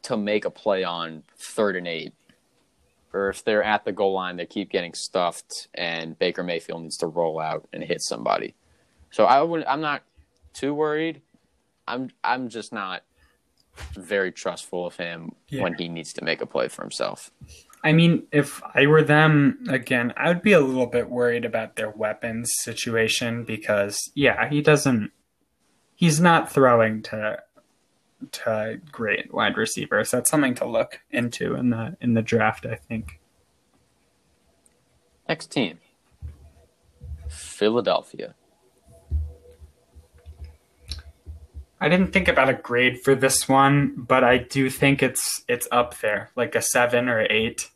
[0.02, 2.14] to make a play on third and eight
[3.12, 6.98] or if they're at the goal line, they keep getting stuffed, and Baker Mayfield needs
[6.98, 8.54] to roll out and hit somebody.
[9.10, 10.02] So I would, I'm not
[10.52, 11.22] too worried.
[11.86, 13.02] I'm, I'm just not
[13.94, 15.62] very trustful of him yeah.
[15.62, 17.30] when he needs to make a play for himself.
[17.82, 21.76] I mean, if I were them again, I would be a little bit worried about
[21.76, 25.12] their weapons situation because, yeah, he doesn't,
[25.94, 27.38] he's not throwing to
[28.32, 30.10] to great wide receivers.
[30.10, 33.20] That's something to look into in the in the draft, I think.
[35.28, 35.78] Next team.
[37.28, 38.34] Philadelphia.
[41.80, 45.68] I didn't think about a grade for this one, but I do think it's it's
[45.70, 47.70] up there, like a seven or eight.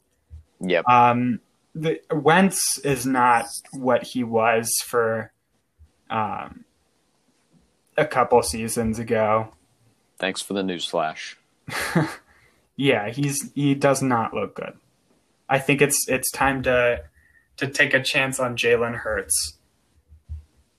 [0.60, 0.88] Yep.
[0.88, 1.40] Um,
[1.74, 5.32] the Wentz is not what he was for
[6.10, 6.64] um,
[7.96, 9.54] a couple seasons ago.
[10.22, 11.36] Thanks for the news flash.
[12.76, 14.74] yeah, he's he does not look good.
[15.48, 17.02] I think it's it's time to
[17.56, 19.58] to take a chance on Jalen Hurts.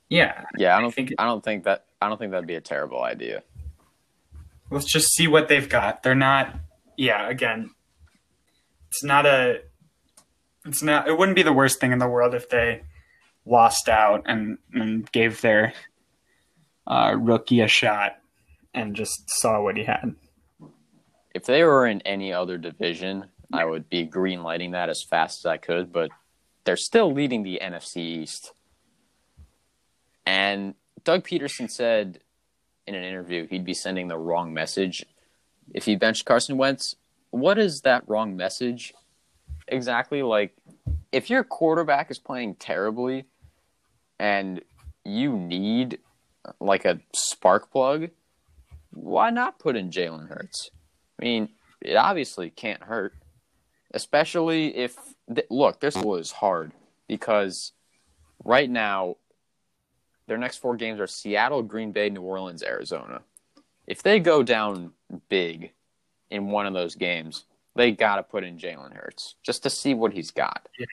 [0.08, 0.46] Yeah.
[0.58, 2.62] Yeah, I don't I think I don't think that I don't think that'd be a
[2.62, 3.44] terrible idea.
[4.72, 6.04] Let's just see what they've got.
[6.04, 6.56] They're not
[6.96, 7.72] yeah, again,
[8.92, 9.60] it's not a
[10.66, 12.84] it's not it wouldn't be the worst thing in the world if they
[13.46, 15.74] lost out and, and gave their
[16.88, 18.20] uh, rookie a shot
[18.74, 20.16] and just saw what he had.
[21.34, 25.42] If they were in any other division, I would be green lighting that as fast
[25.42, 26.10] as I could, but
[26.64, 28.54] they're still leading the NFC East.
[30.26, 32.20] And Doug Pederson said
[32.88, 35.06] in an interview he'd be sending the wrong message
[35.74, 36.96] if he benched Carson Wentz.
[37.32, 38.94] What is that wrong message
[39.68, 40.22] exactly?
[40.22, 40.56] Like,
[41.12, 43.26] if your quarterback is playing terribly
[44.20, 44.62] and
[45.04, 46.00] you need
[46.60, 48.10] like a spark plug,
[48.94, 50.70] why not put in Jalen Hurts?
[51.20, 51.50] I mean,
[51.82, 53.14] it obviously can't hurt,
[53.94, 54.98] especially if
[55.50, 56.72] look, this was hard
[57.08, 57.74] because
[58.44, 59.18] right now
[60.28, 63.22] their next four games are Seattle, Green Bay, New Orleans, Arizona.
[63.88, 64.94] If they go down
[65.30, 65.74] big
[66.30, 69.94] in one of those games, they got to put in Jalen Hurts just to see
[69.94, 70.68] what he's got.
[70.80, 70.86] Yeah.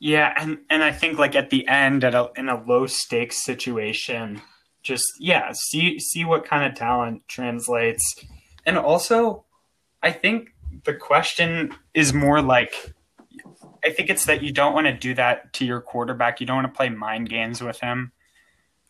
[0.00, 3.42] Yeah, and and I think like at the end, at a in a low stakes
[3.42, 4.40] situation,
[4.88, 8.02] just yeah, see see what kind of talent translates.
[8.66, 9.44] And also,
[10.02, 12.94] I think the question is more like
[13.84, 16.40] I think it's that you don't want to do that to your quarterback.
[16.40, 18.12] You don't want to play mind games with him.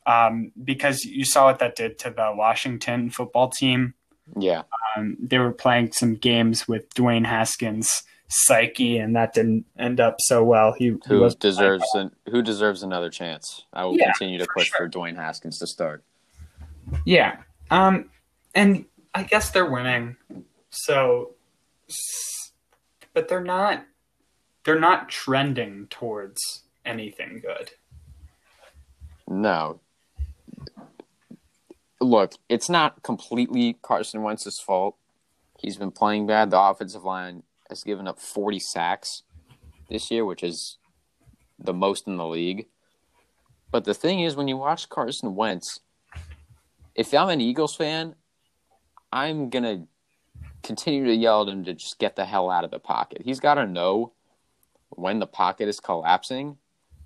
[0.06, 3.92] Um, because you saw what that did to the Washington football team.
[4.38, 4.62] Yeah.
[4.96, 10.16] Um, they were playing some games with Dwayne Haskins psyche, and that didn't end up
[10.20, 10.72] so well.
[10.72, 13.64] He who deserves an, who deserves another chance.
[13.72, 14.90] I will yeah, continue to push for, sure.
[14.90, 16.04] for Dwayne Haskins to start.
[17.04, 17.38] Yeah,
[17.70, 18.10] um,
[18.54, 20.16] and I guess they're winning.
[20.70, 21.34] So,
[23.14, 23.84] but they're not.
[24.64, 27.70] They're not trending towards anything good.
[29.26, 29.80] No.
[32.00, 34.96] Look, it's not completely Carson Wentz's fault.
[35.58, 36.50] He's been playing bad.
[36.50, 39.22] The offensive line has given up 40 sacks
[39.88, 40.78] this year, which is
[41.59, 42.66] the most in the league.
[43.70, 45.81] But the thing is, when you watch Carson Wentz,
[46.94, 48.14] if I'm an Eagles fan,
[49.12, 49.87] I'm going to
[50.62, 53.22] continue to yell at him to just get the hell out of the pocket.
[53.24, 54.12] He's got to know
[54.90, 56.57] when the pocket is collapsing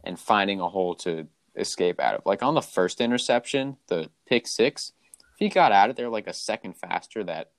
[0.04, 2.22] and finding a hole to escape out of.
[2.24, 4.92] Like on the first interception, the pick six,
[5.34, 7.50] if he got out of there like a second faster, that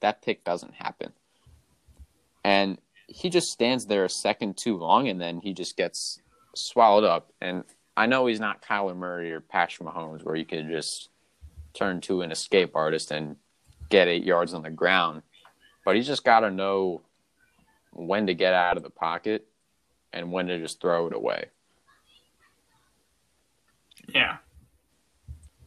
[0.00, 1.12] that pick doesn't happen.
[2.44, 6.20] And he just stands there a second too long, and then he just gets
[6.54, 7.32] swallowed up.
[7.40, 7.64] And
[7.96, 11.10] I know he's not Kyler Murray or Patrick Mahomes, where you could just
[11.74, 13.36] turn to an escape artist and
[13.88, 15.22] get eight yards on the ground,
[15.84, 17.02] but he's just got to know
[17.92, 19.46] when to get out of the pocket
[20.12, 21.46] and when to just throw it away.
[24.08, 24.38] Yeah.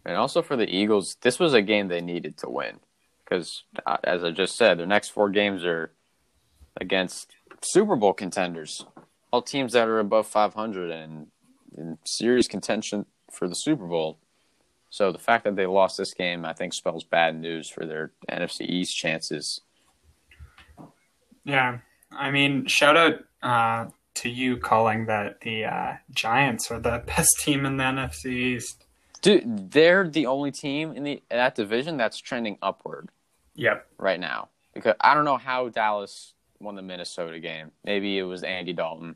[0.05, 2.79] And also for the Eagles, this was a game they needed to win
[3.23, 5.91] because, uh, as I just said, their next four games are
[6.79, 8.85] against Super Bowl contenders,
[9.31, 11.27] all teams that are above 500 and
[11.77, 14.19] in serious contention for the Super Bowl.
[14.89, 18.11] So the fact that they lost this game, I think, spells bad news for their
[18.29, 19.61] NFC East chances.
[21.43, 21.79] Yeah,
[22.11, 27.35] I mean, shout out uh, to you calling that the uh, Giants are the best
[27.41, 28.85] team in the NFC East.
[29.21, 33.09] Dude, they're the only team in the that division that's trending upward.
[33.55, 33.87] Yep.
[33.97, 37.71] Right now, because I don't know how Dallas won the Minnesota game.
[37.83, 39.15] Maybe it was Andy Dalton.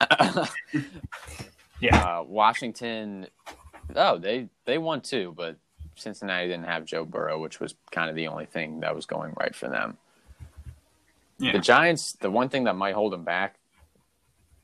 [1.80, 1.96] yeah.
[1.96, 3.26] Uh, Washington.
[3.94, 5.56] Oh, they they won too, but
[5.96, 9.34] Cincinnati didn't have Joe Burrow, which was kind of the only thing that was going
[9.38, 9.96] right for them.
[11.38, 11.52] Yeah.
[11.52, 13.56] The Giants, the one thing that might hold them back,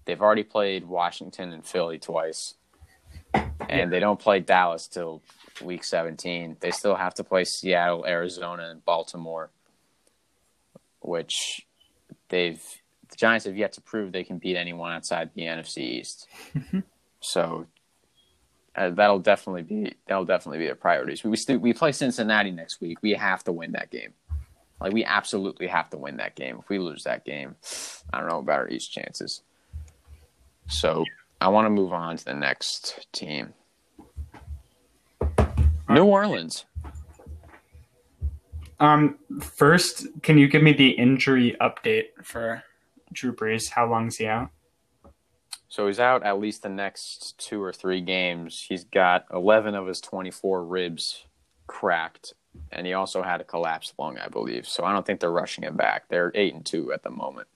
[0.05, 2.55] they've already played Washington and Philly twice,
[3.35, 3.87] and yeah.
[3.87, 5.23] they don't play Dallas till
[5.63, 6.57] week 17.
[6.61, 9.51] They still have to play Seattle, Arizona, and Baltimore,
[11.01, 11.67] which
[12.29, 12.63] they've
[13.09, 16.29] the Giants have yet to prove they can beat anyone outside the NFC East.
[17.21, 17.67] so
[18.77, 21.21] uh, that'll definitely be that'll definitely be a priority.
[21.25, 22.99] We we, we play Cincinnati next week.
[23.03, 24.15] We have to win that game.
[24.81, 26.59] Like we absolutely have to win that game.
[26.61, 27.57] If we lose that game,
[28.13, 29.43] I don't know about our East chances.
[30.69, 31.05] So
[31.41, 33.53] I want to move on to the next team.
[35.89, 36.65] New Orleans.
[38.81, 42.65] Um, first, can you give me the injury update for
[43.13, 43.69] Drew Brees?
[43.69, 44.51] How long's he out?
[45.69, 48.67] So he's out at least the next two or three games.
[48.69, 51.27] He's got 11 of his 24 ribs
[51.69, 52.35] cracked,
[52.73, 54.67] and he also had a collapsed lung, I believe.
[54.67, 56.09] So I don't think they're rushing him back.
[56.09, 57.47] They're eight and two at the moment,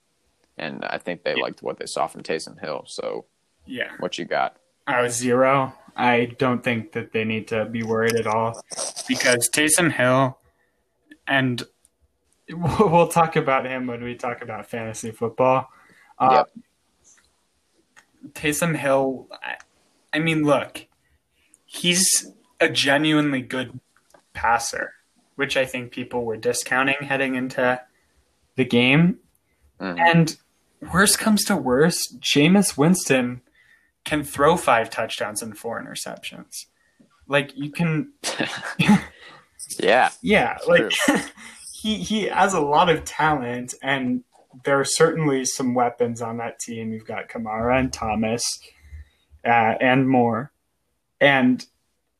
[0.57, 1.43] and I think they yeah.
[1.43, 2.85] liked what they saw from Taysom Hill.
[2.87, 3.25] So
[3.67, 4.59] yeah, what you got?
[4.87, 5.75] I was zero.
[5.97, 8.63] I don't think that they need to be worried at all
[9.09, 10.39] because Taysom Hill,
[11.27, 11.63] and
[12.51, 15.69] we'll talk about him when we talk about fantasy football.
[16.19, 16.51] Uh, yep.
[18.33, 19.57] Taysom Hill, I,
[20.13, 20.87] I mean, look,
[21.65, 23.79] he's a genuinely good
[24.33, 24.93] passer,
[25.37, 27.81] which I think people were discounting heading into
[28.57, 29.19] the game.
[29.81, 29.99] Mm-hmm.
[29.99, 30.37] And
[30.93, 33.43] worst comes to worst, Jameis Winston
[34.05, 36.67] can throw five touchdowns and four interceptions.
[37.27, 38.13] Like you can
[39.79, 40.11] Yeah.
[40.23, 40.93] Yeah, like
[41.73, 44.25] he he has a lot of talent and
[44.65, 46.93] there are certainly some weapons on that team.
[46.93, 48.45] You've got Kamara and Thomas
[49.45, 50.53] uh, and more.
[51.21, 51.65] And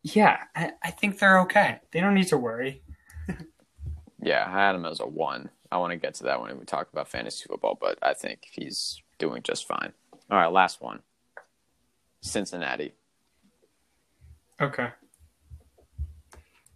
[0.03, 1.81] yeah, I, I, think they're okay.
[1.93, 2.83] They don't need to worry.
[4.21, 5.51] yeah, I had him as a one.
[5.71, 8.47] I want to get to that when we talk about fantasy football, but I think
[8.51, 9.93] he's doing just fine.
[10.31, 11.01] All right, last one
[12.21, 12.93] Cincinnati.
[14.61, 14.89] Okay.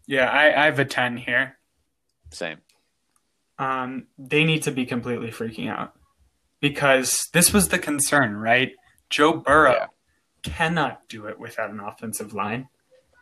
[0.08, 1.58] Yeah, I, I have a 10 here.
[2.32, 2.58] Same
[3.58, 5.94] um, they need to be completely freaking out
[6.60, 8.72] because this was the concern, right?
[9.10, 9.86] Joe Burrow yeah.
[10.42, 12.68] cannot do it without an offensive line.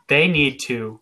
[0.09, 1.01] They need to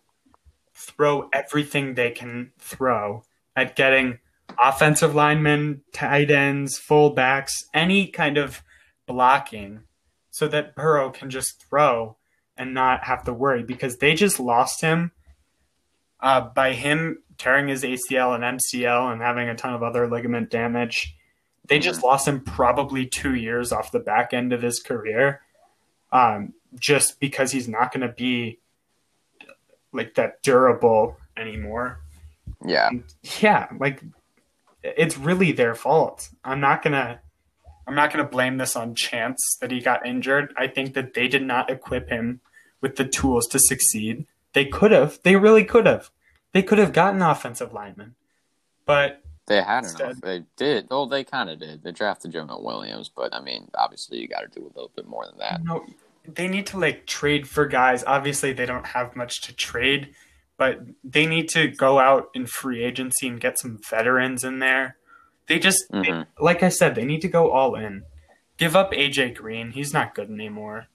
[0.73, 3.23] throw everything they can throw
[3.55, 4.19] at getting
[4.61, 8.61] offensive linemen, tight ends, fullbacks, any kind of
[9.05, 9.81] blocking
[10.29, 12.17] so that Burrow can just throw
[12.57, 15.11] and not have to worry because they just lost him
[16.19, 20.49] uh, by him tearing his ACL and MCL and having a ton of other ligament
[20.49, 21.15] damage.
[21.67, 22.07] They just mm-hmm.
[22.07, 25.41] lost him probably two years off the back end of his career,
[26.11, 28.59] um, just because he's not going to be
[29.91, 31.99] like that durable anymore.
[32.63, 33.03] Yeah, and
[33.41, 34.01] yeah, like
[34.83, 36.29] it's really their fault.
[36.43, 37.19] I'm not gonna,
[37.87, 40.53] I'm not gonna blame this on chance that he got injured.
[40.55, 42.41] I think that they did not equip him
[42.81, 44.27] with the tools to succeed.
[44.55, 45.19] They could have.
[45.23, 46.09] They really could have.
[46.53, 48.15] They could have gotten offensive linemen,
[48.85, 50.21] but they had enough.
[50.21, 50.87] They did.
[50.89, 51.83] Well, they kind of did.
[51.83, 55.07] They drafted Jonah Williams, but I mean, obviously, you got to do a little bit
[55.07, 55.61] more than that.
[55.61, 55.85] No,
[56.25, 58.05] they need to like trade for guys.
[58.07, 60.15] Obviously, they don't have much to trade,
[60.55, 64.95] but they need to go out in free agency and get some veterans in there.
[65.47, 66.21] They just, mm-hmm.
[66.21, 68.03] they, like I said, they need to go all in.
[68.55, 69.71] Give up AJ Green.
[69.71, 70.87] He's not good anymore.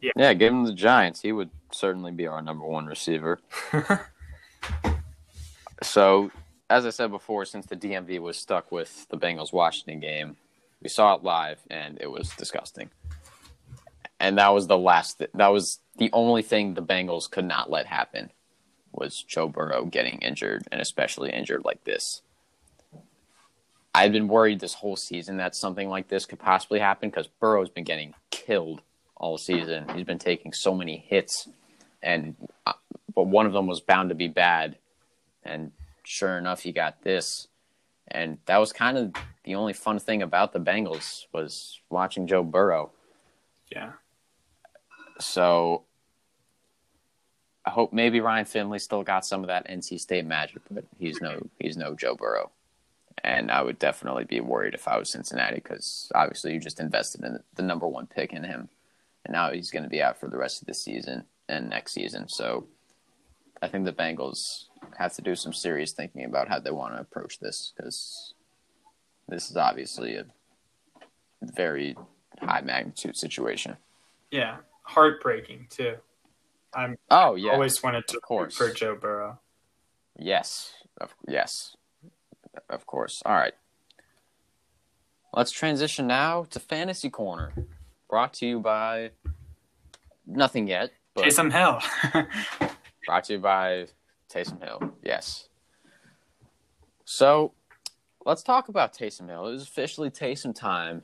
[0.00, 0.12] Yeah.
[0.16, 1.20] Yeah, give him the Giants.
[1.20, 3.40] He would certainly be our number one receiver.
[5.82, 6.30] So,
[6.70, 10.36] as I said before, since the DMV was stuck with the Bengals Washington game,
[10.82, 12.90] we saw it live and it was disgusting.
[14.18, 15.18] And that was the last.
[15.18, 18.30] Th- that was the only thing the Bengals could not let happen
[18.92, 22.22] was Joe Burrow getting injured and especially injured like this.
[23.94, 27.70] I've been worried this whole season that something like this could possibly happen because Burrow's
[27.70, 28.80] been getting killed
[29.16, 29.86] all season.
[29.94, 31.48] He's been taking so many hits,
[32.06, 32.36] and
[32.66, 32.72] uh,
[33.14, 34.78] but one of them was bound to be bad,
[35.44, 35.72] and
[36.04, 37.48] sure enough, he got this,
[38.08, 39.12] and that was kind of
[39.44, 42.92] the only fun thing about the Bengals was watching Joe Burrow.
[43.70, 43.92] yeah.
[45.18, 45.84] So
[47.64, 51.20] I hope maybe Ryan Finley still got some of that NC State magic, but he's
[51.20, 52.52] no he's no Joe Burrow.
[53.24, 57.24] And I would definitely be worried if I was Cincinnati because obviously you just invested
[57.24, 58.68] in the number one pick in him,
[59.24, 61.92] and now he's going to be out for the rest of the season and next
[61.92, 62.28] season.
[62.28, 62.66] So
[63.62, 64.66] I think the Bengals
[64.98, 68.34] have to do some serious thinking about how they want to approach this because
[69.28, 70.24] this is obviously a
[71.42, 71.96] very
[72.40, 73.76] high magnitude situation.
[74.30, 74.56] Yeah.
[74.82, 75.96] Heartbreaking too.
[76.74, 79.40] I'm Oh yeah, always wanted to root for Joe Burrow.
[80.18, 81.76] Yes, of, yes,
[82.68, 83.22] of course.
[83.24, 83.54] All right.
[85.32, 87.52] Let's transition now to Fantasy Corner,
[88.08, 89.10] brought to you by
[90.26, 92.68] nothing yet, but Taysom Hill.
[93.06, 93.86] brought to you by
[94.32, 94.92] Taysom Hill.
[95.02, 95.48] Yes.
[97.04, 97.52] So,
[98.24, 99.48] let's talk about Taysom Hill.
[99.48, 101.02] It was officially Taysom time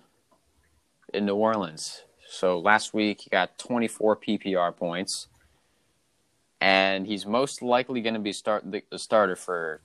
[1.13, 2.03] in New Orleans.
[2.29, 5.29] So last week he got 24 PPR points,
[6.61, 9.83] and he's most likely going to be start the, the starter for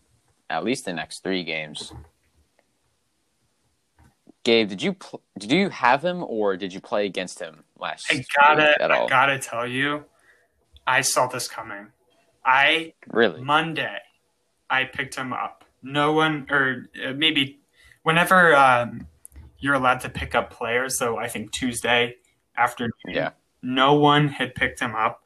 [0.49, 1.91] at least the next three games.
[4.43, 8.07] Gabe, did you pl- did you have him or did you play against him last
[8.09, 10.05] I gotta, I gotta tell you,
[10.87, 11.87] I saw this coming.
[12.45, 13.41] I really?
[13.41, 13.97] Monday,
[14.69, 15.65] I picked him up.
[15.83, 17.59] No one, or uh, maybe
[18.03, 19.07] whenever um,
[19.59, 20.97] you're allowed to pick up players.
[20.97, 22.15] So I think Tuesday
[22.57, 23.31] afternoon, Yeah.
[23.61, 25.23] no one had picked him up,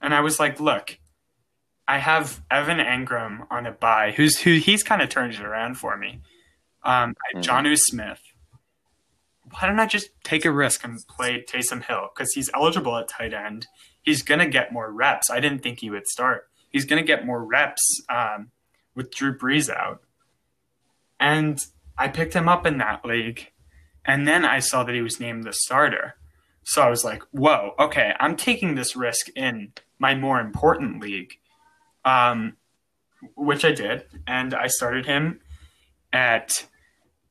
[0.00, 0.98] and I was like, "Look,
[1.86, 4.12] I have Evan Engram on a bye.
[4.16, 4.54] Who's who?
[4.54, 6.20] He's kind of turned it around for me.
[6.82, 8.20] Um, have Jonnu Smith.
[9.50, 13.08] Why don't I just take a risk and play Taysom Hill because he's eligible at
[13.08, 13.66] tight end.
[14.02, 15.30] He's gonna get more reps.
[15.30, 16.48] I didn't think he would start.
[16.70, 18.50] He's gonna get more reps um,
[18.94, 20.02] with Drew Brees out,
[21.20, 21.58] and
[21.96, 23.52] I picked him up in that league,
[24.04, 26.16] and then I saw that he was named the starter.
[26.64, 31.38] So I was like, "Whoa, okay, I'm taking this risk in my more important league."
[32.04, 32.56] um,
[33.36, 35.38] which I did, and I started him
[36.12, 36.66] at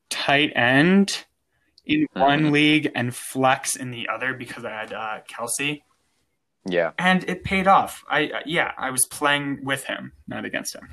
[0.10, 1.26] tight end
[1.86, 2.52] in one Mhm.
[2.52, 5.82] league and flex in the other because I had uh, Kelce,
[6.66, 6.92] Yeah.
[7.00, 8.04] and it paid off.
[8.10, 10.88] I uh, yeah, I was playing with him, not against him.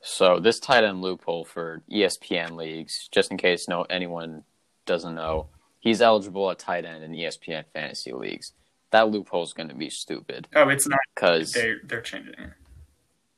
[0.00, 4.44] So this tight end loophole for ESPN leagues, just in case no anyone
[4.84, 5.48] doesn't know,
[5.80, 8.52] he's eligible at tight end in ESPN fantasy leagues.
[8.92, 11.00] That loophole is going to be stupid Oh, it's not.
[11.14, 12.50] because They they're changing it.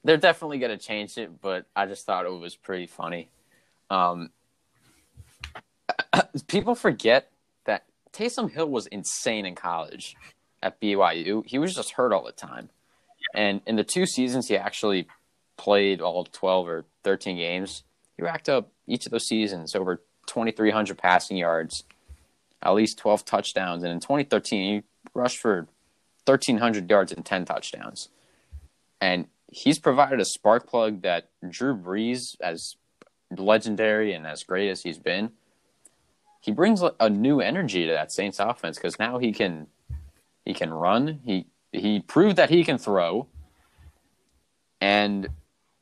[0.04, 1.40] they're definitely going to change it.
[1.40, 3.30] But I just thought it was pretty funny.
[3.88, 4.28] Um,
[6.48, 7.30] people forget
[7.64, 10.14] that Taysom Hill was insane in college
[10.62, 11.44] at BYU.
[11.46, 12.70] He was just hurt all the time,
[13.34, 15.08] and in the two seasons he actually
[15.56, 17.82] played all 12 or 13 games,
[18.16, 21.84] he racked up each of those seasons over 2,300 passing yards,
[22.62, 23.82] at least 12 touchdowns.
[23.82, 24.82] And in 2013, he
[25.14, 25.68] rushed for
[26.24, 28.08] 1,300 yards and 10 touchdowns.
[29.00, 32.76] And he's provided a spark plug that Drew Brees, as
[33.36, 35.30] legendary and as great as he's been,
[36.40, 39.66] he brings a new energy to that Saints offense because now he can
[40.48, 41.20] he can run.
[41.26, 43.26] He he proved that he can throw.
[44.80, 45.28] And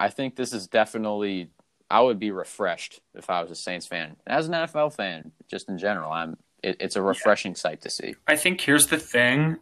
[0.00, 1.50] I think this is definitely
[1.88, 4.16] I would be refreshed if I was a Saints fan.
[4.26, 8.16] As an NFL fan, just in general, I'm it, it's a refreshing sight to see.
[8.26, 9.58] I think here's the thing,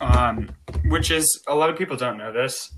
[0.00, 0.50] um,
[0.86, 2.72] which is a lot of people don't know this.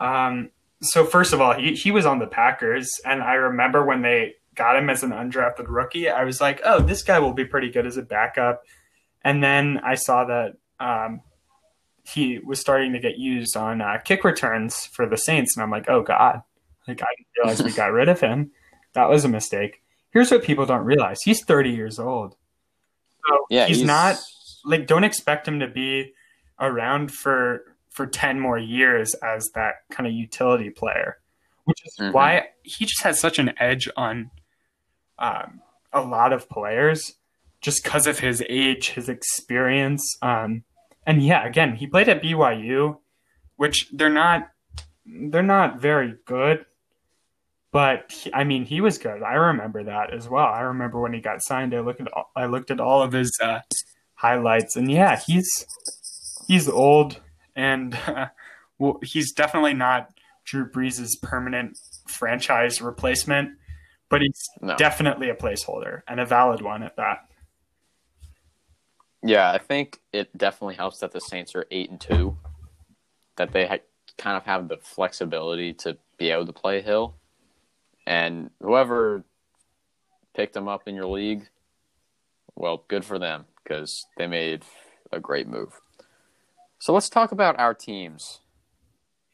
[0.00, 0.48] Um,
[0.80, 4.36] so first of all, he, he was on the Packers, and I remember when they
[4.54, 7.70] got him as an undrafted rookie, I was like, oh, this guy will be pretty
[7.70, 8.62] good as a backup.
[9.22, 11.20] And then I saw that um,
[12.04, 15.70] he was starting to get used on uh, kick returns for the Saints, and I'm
[15.70, 16.42] like, oh god,
[16.88, 18.50] like I didn't realize we got rid of him.
[18.94, 19.82] That was a mistake.
[20.10, 22.34] Here's what people don't realize: he's 30 years old.
[23.28, 24.16] So Yeah, he's, not
[24.64, 26.12] like don't expect him to be
[26.58, 31.18] around for for 10 more years as that kind of utility player
[31.64, 32.12] which is Mhm.
[32.12, 34.30] why he just has such an edge on
[35.18, 35.60] um,
[35.92, 37.14] a lot of players
[37.60, 40.16] just because of his age, his experience.
[40.22, 40.64] Um,
[41.10, 42.98] and yeah, again, he played at BYU,
[43.56, 44.48] which they're not
[45.04, 46.64] they're not very good,
[47.72, 49.22] but he, I mean, he was good.
[49.22, 50.46] I remember that as well.
[50.46, 51.74] I remember when he got signed.
[51.74, 53.60] I looked at all, I looked at all of his uh,
[54.14, 55.66] highlights, and yeah, he's
[56.46, 57.20] he's old,
[57.56, 58.26] and uh,
[58.78, 60.10] well, he's definitely not
[60.44, 63.50] Drew Brees' permanent franchise replacement,
[64.08, 64.76] but he's No.
[64.76, 67.18] definitely a placeholder and a valid one at that.
[69.22, 72.36] Yeah, I think it definitely helps that the Saints are eight and two,
[73.36, 73.78] that they ha-
[74.16, 77.14] kind of have the flexibility to be able to play Hill,
[78.06, 79.24] and whoever
[80.34, 81.48] picked him up in your league,
[82.54, 84.62] well, good for them because they made
[85.12, 85.80] a great move.
[86.78, 88.40] So let's talk about our teams.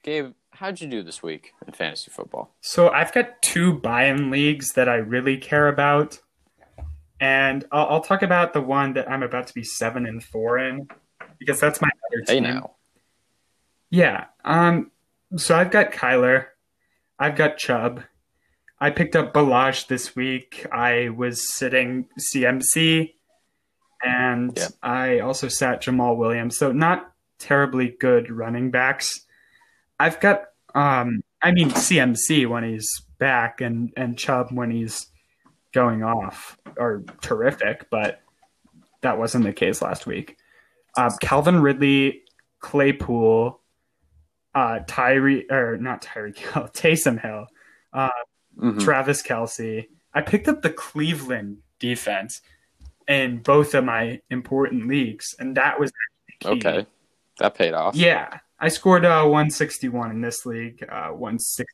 [0.02, 2.54] Gabe, how'd you do this week in fantasy football?
[2.60, 6.20] So I've got two buy-in leagues that I really care about,
[7.20, 10.58] and I'll, I'll talk about the one that I'm about to be seven and four
[10.58, 10.88] in
[11.38, 12.42] because that's my other Hey team.
[12.44, 12.76] now,
[13.90, 14.26] Yeah.
[14.44, 14.90] Um.
[15.36, 16.46] So I've got Kyler,
[17.18, 18.02] I've got Chubb.
[18.78, 20.66] I picked up Balaj this week.
[20.70, 23.14] I was sitting CMC,
[24.04, 24.68] and Yeah.
[24.82, 26.56] I also sat Jamaal Williams.
[26.58, 29.08] So not terribly good running backs.
[29.98, 30.42] I've got
[30.74, 31.22] um.
[31.42, 32.88] I mean CMC when he's
[33.18, 35.06] back, and and Chubb when he's
[35.76, 38.22] going off are terrific, but
[39.02, 40.38] that wasn't the case last week.
[40.96, 42.22] Uh, Calvin Ridley,
[42.60, 43.60] Claypool,
[44.54, 47.46] uh, Tyree or not Tyree Hill, Taysom Hill,
[47.92, 48.08] uh,
[48.58, 48.80] Mhm.
[48.80, 49.86] Travis Kelce.
[50.14, 52.40] I picked up the Cleveland defense
[53.06, 55.92] in both of my important leagues, and that was
[56.42, 56.86] okay,
[57.38, 57.94] that paid off.
[57.94, 61.66] Yeah, I scored uh, 161 in this league, uh, 160.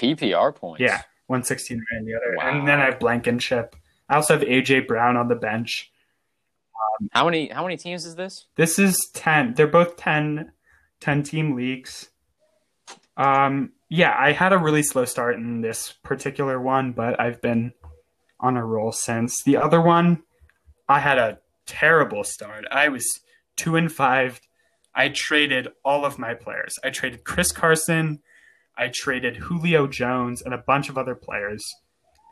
[0.00, 0.80] PPR points.
[0.80, 2.50] Yeah, 169 in the other, Wow.
[2.58, 3.76] and then I have Blankenship.
[4.08, 5.90] I also have AJ Brown on the bench.
[7.12, 7.48] How many?
[7.48, 8.46] How many teams is this?
[8.56, 9.54] This is 10.
[9.54, 10.52] They're both 10,
[11.00, 12.10] 10 team leagues.
[13.16, 17.72] Um, yeah, I had a really slow start in this particular one, but I've been
[18.40, 19.34] on a roll since.
[19.44, 20.22] The other one,
[20.88, 22.64] I had a terrible start.
[22.70, 23.06] I was
[23.56, 24.40] two and five.
[24.94, 26.74] I traded all of my players.
[26.84, 28.20] I traded Chris Carson,
[28.76, 31.64] I traded Julio Jones, and a bunch of other players.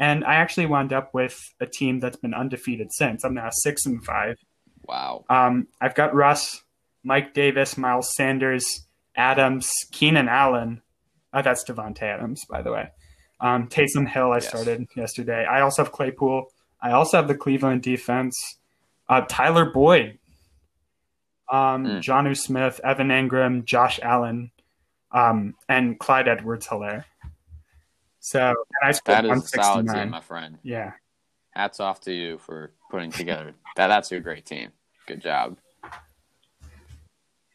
[0.01, 3.24] And I actually wound up with a team that's been undefeated since.
[3.24, 4.36] I'm now six and five.
[4.82, 5.24] Wow.
[5.30, 6.62] Um, I've got Russ,
[7.05, 8.86] Mike Davis, Miles Sanders,
[9.16, 10.82] Adams, Keenan Allen.
[11.32, 12.88] Uh, that's Davante Adams, by the way.
[13.40, 14.49] Um, Taysom Hill, I Yes.
[14.49, 15.45] started yesterday.
[15.45, 16.47] I also have Claypool.
[16.80, 18.34] I also have the Cleveland defense.
[19.09, 20.18] Uh, Tyler Boyd,
[21.51, 21.99] um, Mm.
[22.03, 24.51] Jonnu Smith, Evan Engram, Josh Allen,
[25.12, 27.04] um, and Clyde Edwards Helaire.
[28.20, 30.58] So, I scored That is a solid team, my friend.
[30.62, 30.92] Yeah.
[31.50, 33.88] Hats off to you for putting together that.
[33.88, 34.70] That's a great team.
[35.06, 35.56] Good job.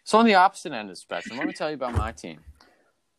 [0.04, 2.40] So on the opposite end of the spectrum, let me tell you about my team.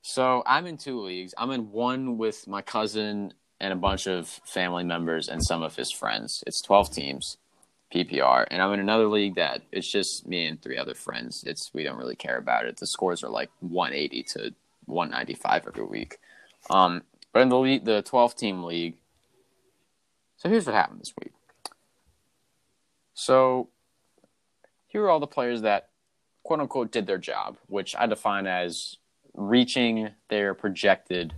[0.01, 1.34] So I'm in two leagues.
[1.36, 5.76] I'm in one with my cousin and a bunch of family members and some of
[5.76, 6.43] his friends.
[6.47, 7.36] It's 12 teams,
[7.95, 11.45] PPR, and I'm in another league that it's just me and three other friends.
[11.47, 12.76] It's we don't really care about it.
[12.76, 14.55] The scores are like 180 to
[14.86, 16.18] 195 every week.
[16.70, 18.97] Um, but in the league, the 12 team league,
[20.36, 21.32] so here's what happened this week.
[23.14, 23.68] So
[24.86, 25.89] here are all the players that
[26.43, 28.97] quote unquote did their job, which I define as
[29.34, 31.34] reaching their projected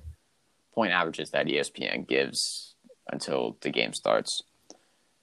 [0.75, 2.75] point averages that ESPN gives
[3.11, 4.43] until the game starts.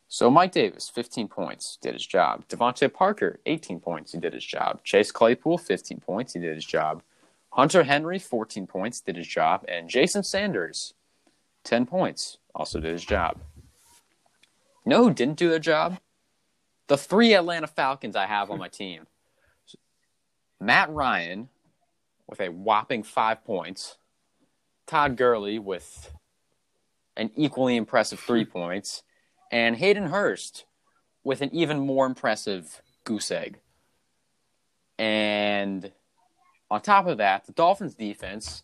[0.10, 2.48] So Mike Davis, 15 points, did his job.
[2.48, 4.84] DeVante Parker, 18 points, he did his job.
[4.84, 7.04] Chase Claypool, 15 points, he did his job.
[7.52, 9.66] Hunter Henry, 14 points, did his job.
[9.68, 10.94] And Jason Sanders,
[11.66, 13.38] 10 points, also did his job.
[14.86, 16.00] You know who didn't do their job?
[16.88, 19.08] The three Atlanta Falcons I have on my team.
[20.60, 21.50] Matt Ryan
[22.28, 23.98] with a whopping five points.
[24.86, 26.14] Todd Gurley with
[27.18, 29.04] an equally impressive three points.
[29.52, 30.66] And Hayden Hurst
[31.24, 33.60] with an even more impressive goose egg.
[34.98, 35.92] And
[36.70, 38.64] on top of that, the Dolphins defense,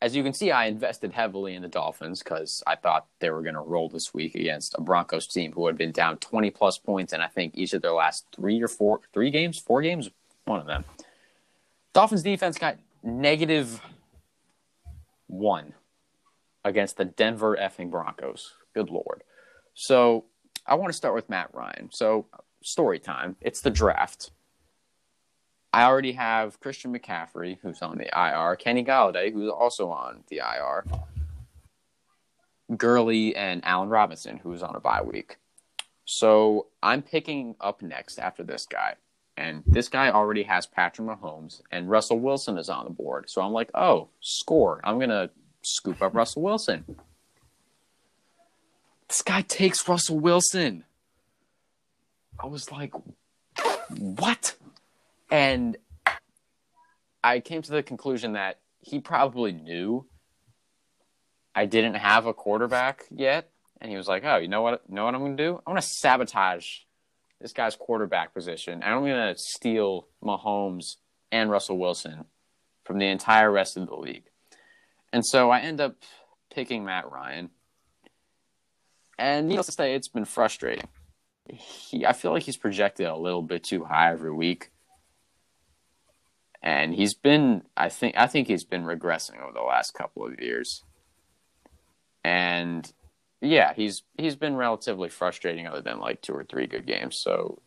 [0.00, 3.42] as you can see, I invested heavily in the Dolphins because I thought they were
[3.42, 6.78] going to roll this week against a Broncos team who had been down 20 plus
[6.78, 10.10] points in I think each of their last three or four, three games, four games,
[10.44, 10.84] one of them.
[11.92, 13.80] Dolphins defense got negative
[15.26, 15.74] one
[16.64, 18.54] against the Denver effing Broncos.
[18.74, 19.22] Good lord.
[19.80, 20.24] So
[20.66, 21.88] I want to start with Matt Ryan.
[21.92, 22.26] So
[22.64, 23.36] story time.
[23.40, 24.32] It's the draft.
[25.72, 30.38] I already have Christian McCaffrey, who's on the IR, Kenny Golladay, who's also on the
[30.38, 30.84] IR,
[32.76, 35.36] Gurley and Allen Robinson, who's on a bye week.
[36.06, 38.96] So I'm picking up next after this guy.
[39.36, 43.30] And this guy already has Patrick Mahomes and Russell Wilson is on the board.
[43.30, 44.80] So I'm like, oh, score.
[44.82, 45.30] I'm going to
[45.62, 46.84] scoop up Russell Wilson.
[49.08, 50.84] This guy takes Russell Wilson.
[52.38, 52.92] I was like,
[53.90, 54.54] what?
[55.30, 55.76] And
[57.24, 60.06] I came to the conclusion that he probably knew
[61.54, 63.50] I didn't have a quarterback yet.
[63.80, 64.88] And he was like, oh, you know what?
[64.88, 65.56] Know what I'm going to do?
[65.66, 66.66] I'm going to sabotage
[67.40, 68.74] this guy's quarterback position.
[68.74, 70.96] And I'm going to steal Mahomes
[71.30, 72.24] and Russell Wilson
[72.84, 74.24] from the entire rest of the league.
[75.12, 75.96] And so I end up
[76.52, 77.50] picking Matt Ryan.
[79.18, 80.88] And needless to say, it's been frustrating.
[81.50, 84.70] He, I feel like he's projected a little bit too high every week.
[86.62, 90.40] And he's been, I think, I think he's been regressing over the last couple of
[90.40, 90.84] years.
[92.24, 92.92] And
[93.40, 97.16] yeah, he's he's been relatively frustrating other than like two or three good games.
[97.16, 97.60] So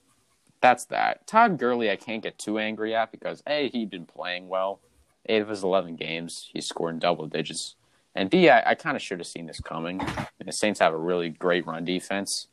[0.61, 1.25] that's that.
[1.25, 4.79] Todd Gurley, I can't get too angry at because A, he'd been playing well.
[5.27, 7.75] Eight of his 11 games, he's scored in double digits.
[8.15, 10.01] And B, I, I kind of should have seen this coming.
[10.43, 12.47] The Saints have a really great run defense.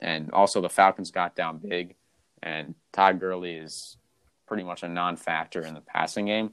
[0.00, 1.96] And also, the Falcons got down big.
[2.42, 3.98] And Todd Gurley is
[4.46, 6.52] pretty much a non factor in the passing game.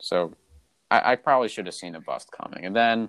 [0.00, 0.34] So
[0.90, 2.64] I, I probably should have seen a bust coming.
[2.64, 3.08] And then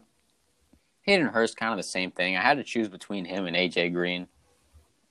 [1.03, 2.35] Hayden Hurst, kind of the same thing.
[2.35, 4.27] I had to choose between him and AJ Green,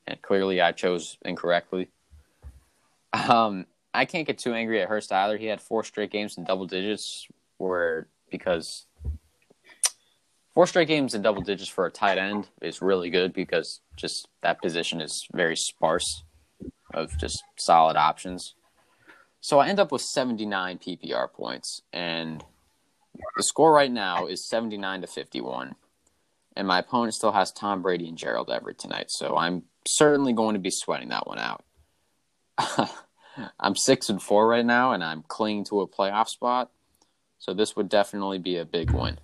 [0.06, 1.88] and clearly I chose incorrectly.
[3.12, 5.38] Um, I can't get too angry at Hurst either.
[5.38, 8.86] He had four straight games in double digits, where because
[10.54, 14.28] four straight games in double digits for a tight end is really good because just
[14.42, 16.24] that position is very sparse
[16.92, 18.54] of just solid options.
[19.40, 22.42] So I end up with 79 PPR points, and
[23.36, 25.74] the score right now is 79 to 51
[26.56, 30.54] and my opponent still has Tom Brady and Gerald Everett tonight, so I'm certainly going
[30.54, 31.64] to be sweating that one out.
[33.58, 36.70] I'm six and four right now, and I'm clinging to a playoff spot,
[37.38, 39.18] so this would definitely be a big win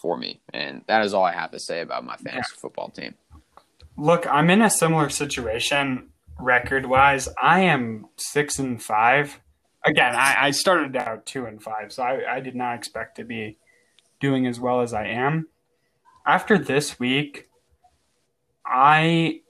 [0.00, 3.14] for me, and that is all I have to say about my fantasy football team.
[3.96, 7.28] Look, I'm in a similar situation record wise.
[7.40, 9.40] I am six and five.
[9.84, 13.24] Again, I, I started out two and five, so I, I did not expect to
[13.24, 13.58] be
[14.20, 15.46] doing as well as I am
[16.26, 17.48] after this week,
[18.64, 19.40] I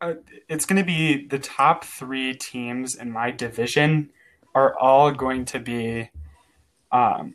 [0.00, 0.14] uh,
[0.48, 4.10] it's going to be the top three teams in my division
[4.54, 6.10] are all going to be
[6.90, 7.34] um,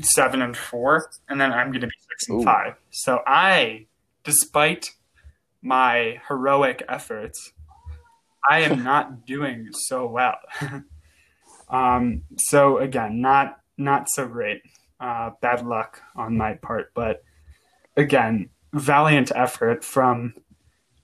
[0.00, 2.44] seven and four, and then I'm going to be six and Ooh.
[2.44, 2.74] five.
[2.90, 3.86] So I,
[4.24, 4.90] despite
[5.62, 7.52] my heroic efforts,
[8.48, 10.38] I am not doing so well.
[11.68, 14.62] um, so again, not not so great
[15.00, 17.22] uh, bad luck on my part, but
[17.96, 20.34] again, valiant effort from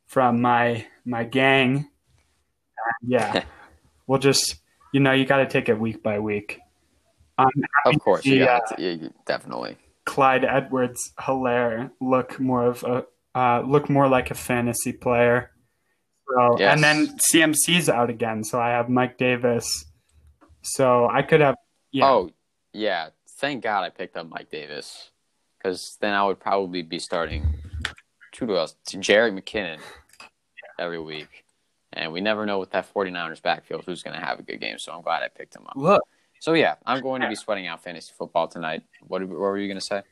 [0.07, 1.89] from my my gang.
[2.79, 3.45] Uh, yeah,
[4.07, 4.57] we'll just
[4.93, 6.61] you know you got to take it week by week.
[7.39, 9.77] Of course, see, yeah, uh, yeah, definitely.
[10.05, 13.05] Clyde Edwards Helaire look more of a
[13.35, 15.51] uh, look more like a fantasy player.
[16.33, 16.75] So, yes.
[16.75, 19.85] and then CMC's out again, so I have Mike Davis.
[20.63, 21.57] So I could have.
[21.93, 22.07] Yeah.
[22.07, 22.31] Oh
[22.73, 25.11] yeah, thank God I picked up Mike Davis
[25.59, 27.55] because then I would probably be starting
[28.33, 29.79] to else to Jerick McKinnon
[30.79, 31.45] every week,
[31.93, 34.79] and we never know with that 49ers backfield who's going to have a good game.
[34.79, 35.77] So I'm glad I picked him up.
[35.77, 36.03] Look,
[36.45, 38.83] so yeah, I'm going to be sweating out fantasy football tonight.
[39.01, 40.03] What, what were you going to say?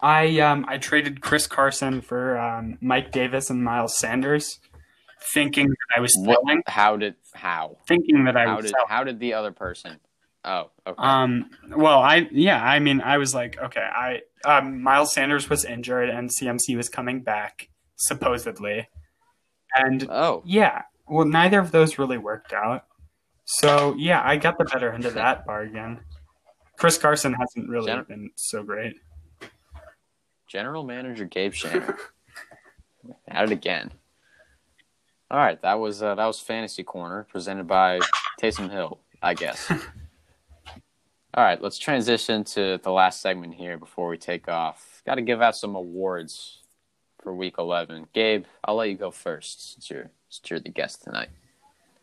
[0.00, 4.60] I um I traded Chris Carson for um, Mike Davis and Miles Sanders,
[5.34, 6.58] thinking that I was selling.
[6.58, 8.88] What, how did how thinking that I how was did selling.
[8.88, 9.98] how did the other person
[10.44, 10.96] Oh, okay.
[10.96, 15.64] Um, well, I yeah, I mean, I was like, okay, I um, Miles Sanders was
[15.64, 18.88] injured and CMC was coming back supposedly,
[19.74, 22.86] and oh yeah, well, neither of those really worked out.
[23.52, 25.98] So yeah, I got the better end of that bargain.
[26.78, 29.00] Chris Carson hasn't really Gen- been so great.
[30.46, 31.96] General Manager Gabe Schaner
[33.28, 33.90] at it again.
[35.32, 37.98] All right, that was uh, that was Fantasy Corner presented by
[38.40, 39.68] Taysom Hill, I guess.
[41.34, 45.02] All right, let's transition to the last segment here before we take off.
[45.04, 46.60] Got to give out some awards
[47.20, 48.06] for week 11.
[48.12, 51.30] Gabe, I'll let you go first since you're, since you're the guest tonight.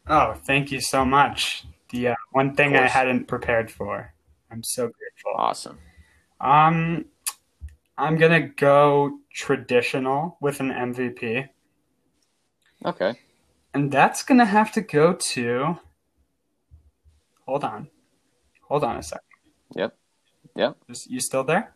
[0.10, 1.66] Oh, thank you so much.
[1.89, 4.14] The uh, one thing I hadn't prepared for.
[4.51, 5.34] I'm so grateful.
[5.36, 5.80] Awesome.
[6.39, 7.05] Um,
[7.97, 11.49] I'm gonna go traditional with an MVP.
[12.86, 13.20] Okay.
[13.74, 15.78] And that's gonna have to go to.
[17.45, 17.89] Hold on.
[18.68, 19.24] Hold on a second.
[19.76, 19.97] Yep.
[20.55, 20.78] Yep.
[21.08, 21.74] You still there?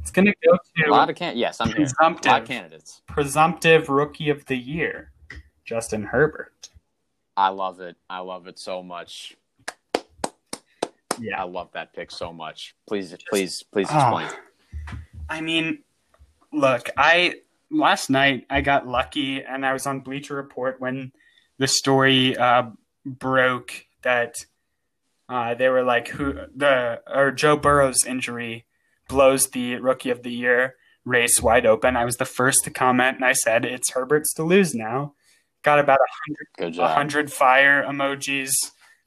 [0.00, 1.86] It's going to go to A lot of can yes, I'm here.
[2.00, 3.02] A lot of candidates.
[3.06, 5.12] presumptive rookie of the year,
[5.64, 6.70] Justin Herbert.
[7.38, 7.94] I love it.
[8.10, 9.36] I love it so much.
[11.20, 12.74] Yeah, I love that pick so much.
[12.88, 14.18] Please, please, please Ah.
[14.18, 14.42] explain.
[15.28, 15.84] I mean,
[16.52, 17.36] look, I
[17.70, 21.12] last night I got lucky and I was on Bleacher Report when
[21.58, 22.70] the story uh,
[23.06, 24.34] broke that
[25.28, 28.64] uh, they were like who the or Joe Burrow's injury
[29.08, 30.74] blows the rookie of the year
[31.04, 31.96] race wide open.
[31.96, 35.14] I was the first to comment and I said it's Herbert's to lose now.
[35.68, 35.98] Got about
[36.56, 36.90] Good a job.
[36.94, 38.52] hundred fire emojis,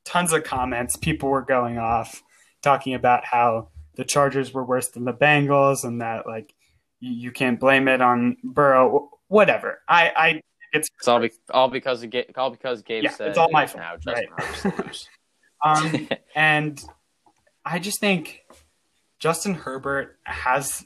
[0.05, 0.95] tons of comments.
[0.95, 2.22] People were going off
[2.62, 6.53] talking about how the Chargers were worse than the Bengals and that like
[6.99, 9.09] you, you can't blame it on Burrow.
[9.28, 9.80] Whatever.
[9.88, 10.41] I, I
[10.72, 13.49] it's It's all, be- all because of Ga- all because Gabe Yeah, said it's all
[13.51, 13.82] my fault.
[13.82, 14.30] Now Justin
[14.72, 14.97] loser.
[15.66, 16.80] um and
[17.66, 18.41] I just think
[19.18, 20.86] Justin Herbert has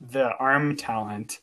[0.00, 1.38] the arm talent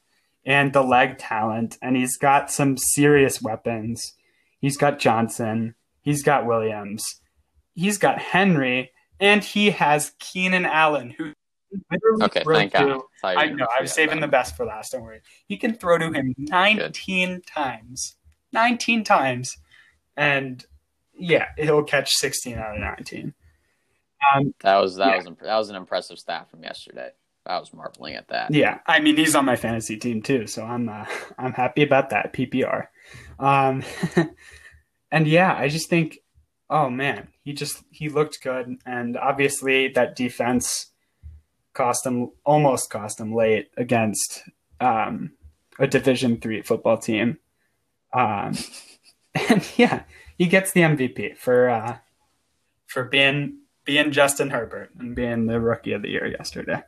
[0.46, 4.14] and the leg talent, and he's got some serious weapons.
[4.60, 7.04] He's got Johnson, he's got Williams,
[7.74, 11.34] he's got Henry, and he has Keenan Allen, who
[11.91, 13.02] literally Okay, thank God.
[13.24, 14.91] I know, I was forget saving the best for last.
[14.91, 15.22] Don't worry.
[15.48, 18.16] He can throw to him 19 times.
[18.54, 19.56] 19 times.
[20.16, 20.64] And
[21.18, 23.34] yeah, he'll catch 16 out of 19.
[24.36, 24.54] Um.
[24.62, 25.18] That was that Yeah.
[25.18, 27.10] was imp- that was an impressive stat from yesterday.
[27.46, 28.54] I was marveling at that.
[28.54, 31.06] yeah, I mean he's on my fantasy team too, so I'm uh,
[31.38, 32.88] I'm happy about that PPR.
[33.39, 33.84] Um,
[35.12, 36.20] and yeah, I just think,
[36.70, 40.91] oh man, he just he looked good, and obviously that defense
[41.74, 44.43] cost him almost cost him late against
[44.80, 45.34] um,
[45.78, 47.38] a Division three football team.
[48.14, 48.54] Um,
[49.50, 50.04] and yeah,
[50.38, 51.98] he gets the MVP for uh,
[52.88, 56.82] for being being Justin Herbert and being the rookie of the year yesterday.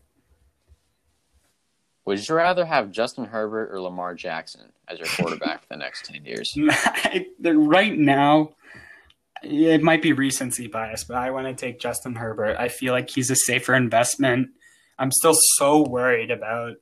[2.07, 6.05] Would you rather have Justin Herbert or Lamar Jackson as your quarterback for the next
[6.05, 6.53] ten years?
[7.43, 8.51] right now,
[9.43, 12.55] it might be recency bias, but I want to take Justin Herbert.
[12.57, 14.51] I feel like he's a safer investment.
[14.97, 16.75] I'm still so worried about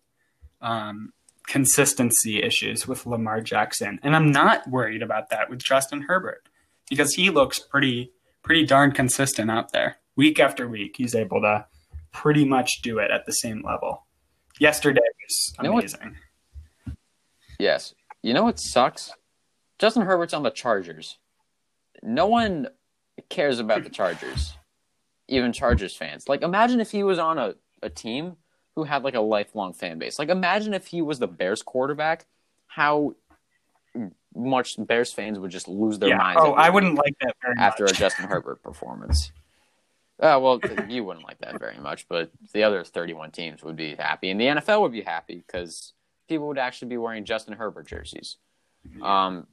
[0.62, 1.12] um,
[1.48, 6.48] consistency issues with Lamar Jackson, and I'm not worried about that with Justin Herbert
[6.88, 8.12] because he looks pretty
[8.44, 10.94] pretty darn consistent out there week after week.
[11.00, 11.66] He's able to
[12.12, 14.06] pretty much do it at the same level.
[14.60, 16.18] Yesterday was You know what- amazing.
[17.60, 17.94] Yes.
[18.22, 19.12] You know what sucks?
[19.80, 21.18] Justin Herbert's on the Chargers.
[22.04, 22.68] No one
[23.30, 24.54] cares about the Chargers,
[25.28, 26.28] even Chargers fans.
[26.28, 28.38] Like, imagine if he was on a, a team
[28.76, 30.20] who had like a lifelong fan base.
[30.20, 32.26] Like, imagine if he was the Bears quarterback,
[32.68, 33.16] how
[34.36, 36.18] much Bears fans would just lose their yeah.
[36.18, 36.42] minds.
[36.44, 37.94] Oh, I wouldn't like that very after much.
[37.94, 39.32] a Justin Herbert performance.
[40.20, 43.96] Uh, well, you wouldn't like that very much, but the other 31 teams would be
[43.96, 45.94] happy, and the NFL would be happy because
[46.30, 48.38] people would actually be wearing Justin Herbert jerseys.
[49.02, 49.48] Um,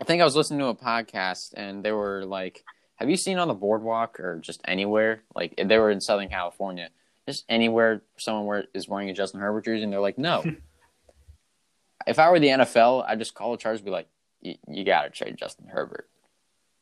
[0.00, 2.62] I think I was listening to a podcast, and they were like,
[2.96, 5.22] "Have you seen on the boardwalk or just anywhere?
[5.34, 6.90] Like they were in Southern California,
[7.26, 10.44] just anywhere someone is wearing a Justin Herbert jersey?" And they're like, "No."
[12.06, 14.08] if I were the NFL, I'd just call the Chargers, and be like,
[14.40, 16.08] "You- "You got to trade Justin Herbert."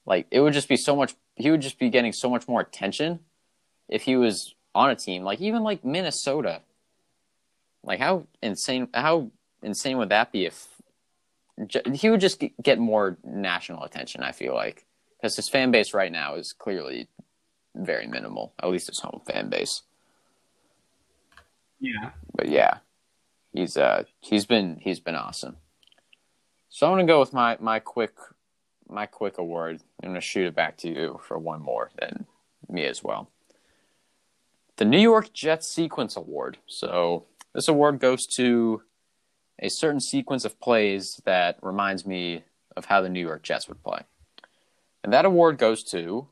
[0.05, 1.15] Like it would just be so much.
[1.37, 3.21] He would just be getting so much more attention
[3.89, 6.63] if he was on a team, like even like Minnesota.
[7.85, 8.89] Like how insane?
[8.95, 9.31] How
[9.63, 10.69] insane would that be if
[11.93, 14.23] he would just get more national attention?
[14.23, 17.09] I feel like because his fan base right now is clearly
[17.75, 19.83] very minimal, at least his home fan base.
[21.81, 22.11] Yeah.
[22.35, 22.79] But yeah,
[23.53, 25.57] he's uh he's been he's been awesome.
[26.69, 28.15] So I'm gonna go with my my quick
[28.93, 29.81] my quick award.
[30.03, 32.27] I'm gonna shoot it back to you for one more, then
[32.69, 33.31] me as well.
[34.77, 36.59] The New York Jets Sequence Award.
[36.67, 38.83] So this award goes to
[39.59, 42.45] a certain sequence of plays that reminds me
[42.77, 44.01] of how the New York Jets would play.
[45.05, 46.29] And that award goes to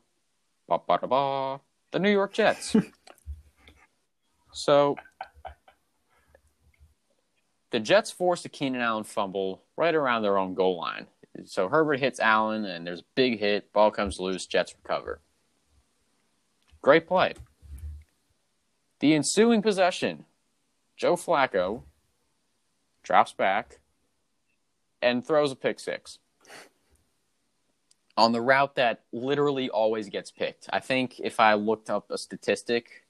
[0.69, 2.77] ba, ba, da, ba, the New York Jets.
[4.53, 4.97] so
[7.71, 11.07] the Jets forced a Keenan Allen fumble right around their own goal line.
[11.45, 13.72] So Herbert hits Allen, and there's a big hit.
[13.72, 14.47] Ball comes loose.
[14.47, 15.20] Jets recover.
[16.83, 17.35] Great play.
[19.01, 20.26] The ensuing possession,
[20.97, 21.83] Joe Flacco
[23.03, 23.81] drops back
[25.01, 26.18] and throws a pick six
[28.16, 30.68] on the route that literally always gets picked.
[30.72, 33.07] I think if I looked up a statistic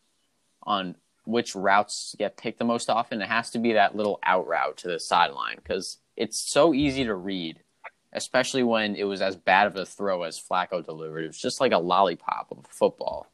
[0.62, 0.94] on
[1.24, 4.76] which routes get picked the most often, it has to be that little out route
[4.78, 7.60] to the sideline because it's so easy to read,
[8.12, 11.24] especially when it was as bad of a throw as Flacco delivered.
[11.24, 13.26] It was just like a lollipop of football.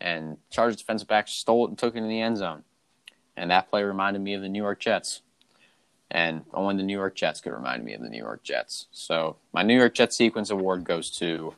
[0.00, 2.64] And Chargers defensive back stole it and took it in the end zone.
[3.36, 5.22] and that play reminded me of the New York Jets.
[6.10, 8.86] And only the New York Jets could remind me of the New York Jets.
[8.90, 11.54] So my New York Jets sequence award goes to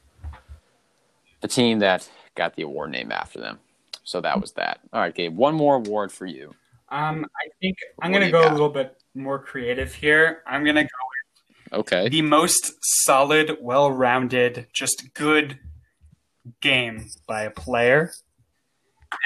[1.40, 3.60] the team that got the award named after them.
[4.04, 4.80] So that was that.
[4.92, 6.54] All right, Gabe, one more award for you.
[6.90, 8.50] Um, I think I'm going to go got?
[8.50, 10.42] a little bit more creative here.
[10.46, 10.88] I'm going to go
[11.72, 12.08] Okay.
[12.08, 12.72] the most
[13.04, 15.58] solid, well-rounded, just good
[16.60, 18.12] game by a player,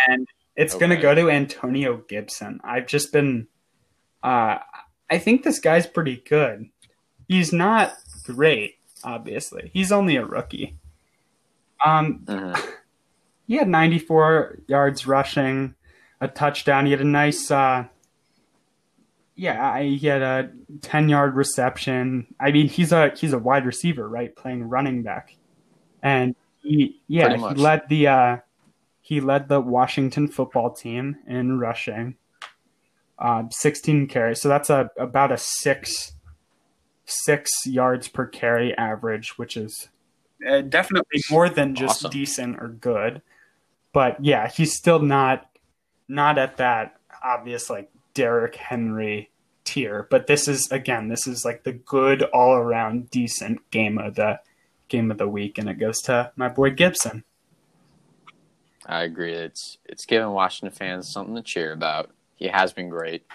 [0.09, 2.61] and it's going to go to Antonio Gibson.
[2.65, 3.49] I've just been,
[4.23, 4.59] uh,
[5.11, 6.67] I think this guy's pretty good.
[7.29, 7.95] He's not
[8.25, 9.71] great, obviously.
[9.73, 10.77] He's only a rookie.
[11.85, 12.61] Um, Mhm.
[13.47, 15.75] he had 94 yards rushing,
[16.21, 16.87] a touchdown.
[16.87, 17.87] He had a nice, uh,
[19.37, 22.27] yeah, he had a 10 yard reception.
[22.41, 25.37] I mean, he's a he's a wide receiver, right, playing running back,
[26.03, 28.37] and he yeah he led the uh,
[29.03, 32.17] he led the Washington football team in rushing,
[33.19, 34.41] uh, 16 carries.
[34.41, 36.15] So that's a about a six
[37.05, 39.89] six yards per carry average, which is
[40.49, 42.11] uh, definitely more than just Awesome.
[42.11, 43.21] decent or good.
[43.93, 45.47] But yeah, he's still not
[46.09, 49.31] not at that obvious like Derrick Henry
[49.65, 50.07] tier.
[50.11, 54.41] But this is again, this is like the good all around decent game of the
[54.89, 57.25] game of the week, and it goes to my boy Gibson.
[58.87, 59.35] I agree.
[59.35, 62.11] It's it's giving Washington fans something to cheer about.
[62.37, 63.27] He has been great.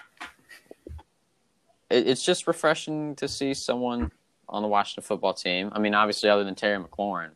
[1.88, 4.10] It, it's just refreshing to see someone
[4.48, 5.70] on the Washington football team.
[5.72, 7.30] I mean, obviously, other than Terry McLaurin,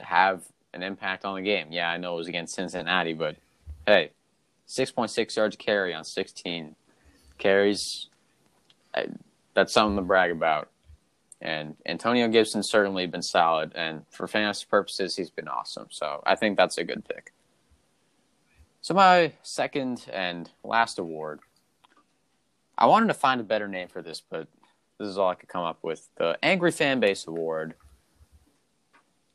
[0.00, 0.42] have
[0.74, 1.68] an impact on the game.
[1.70, 3.36] Yeah, I know it was against Cincinnati, but
[3.86, 4.10] hey,
[4.66, 6.76] six point six yards carry on sixteen
[7.38, 8.08] carries.
[8.94, 9.06] I,
[9.54, 10.68] that's something to brag about.
[11.40, 15.86] And Antonio Gibson's certainly been solid, and for fantasy purposes, he's been awesome.
[15.90, 17.32] So I think that's a good pick.
[18.80, 21.40] So my second and last award,
[22.78, 24.46] I wanted to find a better name for this, but
[24.98, 26.08] this is all I could come up with.
[26.16, 27.74] The Angry Fan Base Award.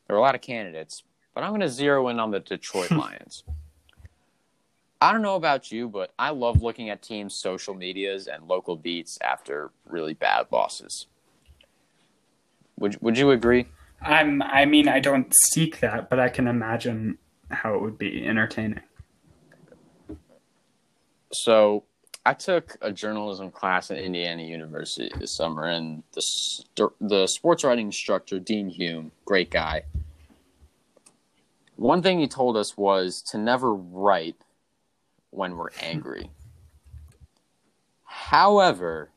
[0.07, 1.03] There were a lot of candidates,
[1.35, 3.43] but I'm going to zero in on the Detroit Lions.
[5.01, 8.75] I don't know about you, but I love looking at teams' social medias and local
[8.75, 11.07] beats after really bad losses.
[12.77, 13.65] Would Would you agree?
[13.99, 14.43] I'm.
[14.43, 17.17] I mean, I don't seek that, but I can imagine
[17.49, 18.81] how it would be entertaining.
[21.33, 21.83] So,
[22.25, 27.63] I took a journalism class at Indiana University this summer, and the st- the sports
[27.63, 29.83] writing instructor Dean Hume, great guy.
[31.75, 34.35] One thing he told us was to never write
[35.31, 36.29] when we're angry.
[38.05, 39.09] However,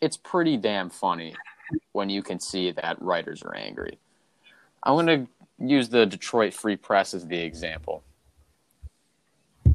[0.00, 1.34] it's pretty damn funny
[1.92, 3.98] when you can see that writers are angry.
[4.82, 8.02] I'm going to use the Detroit Free Press as the example.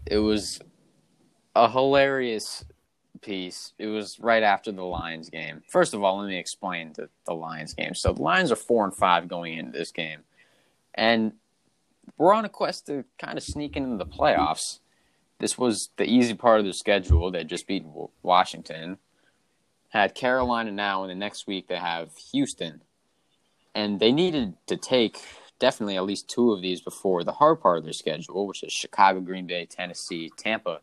[0.05, 0.59] It was
[1.55, 2.65] a hilarious
[3.21, 3.73] piece.
[3.77, 5.61] It was right after the Lions game.
[5.67, 7.93] First of all, let me explain the, the Lions game.
[7.95, 10.19] So the Lions are four and five going into this game,
[10.93, 11.33] and
[12.17, 14.79] we're on a quest to kind of sneak into the playoffs.
[15.39, 17.31] This was the easy part of their schedule.
[17.31, 17.85] They just beat
[18.21, 18.97] Washington,
[19.89, 22.81] had Carolina now, and the next week they have Houston,
[23.73, 25.21] and they needed to take
[25.57, 28.73] definitely at least two of these before the hard part of their schedule, which is
[28.73, 30.81] Chicago, Green Bay, Tennessee, Tampa.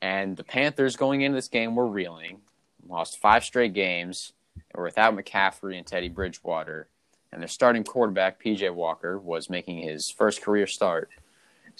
[0.00, 2.40] And the Panthers going into this game were reeling,
[2.86, 4.32] lost five straight games,
[4.74, 6.88] were without McCaffrey and Teddy Bridgewater.
[7.32, 11.10] And their starting quarterback, PJ Walker, was making his first career start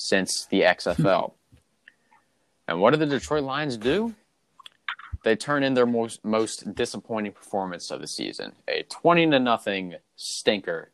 [0.00, 1.32] since the XFL.
[2.68, 4.14] and what do the Detroit Lions do?
[5.22, 9.96] They turn in their most, most disappointing performance of the season a 20 to nothing
[10.16, 10.90] stinker.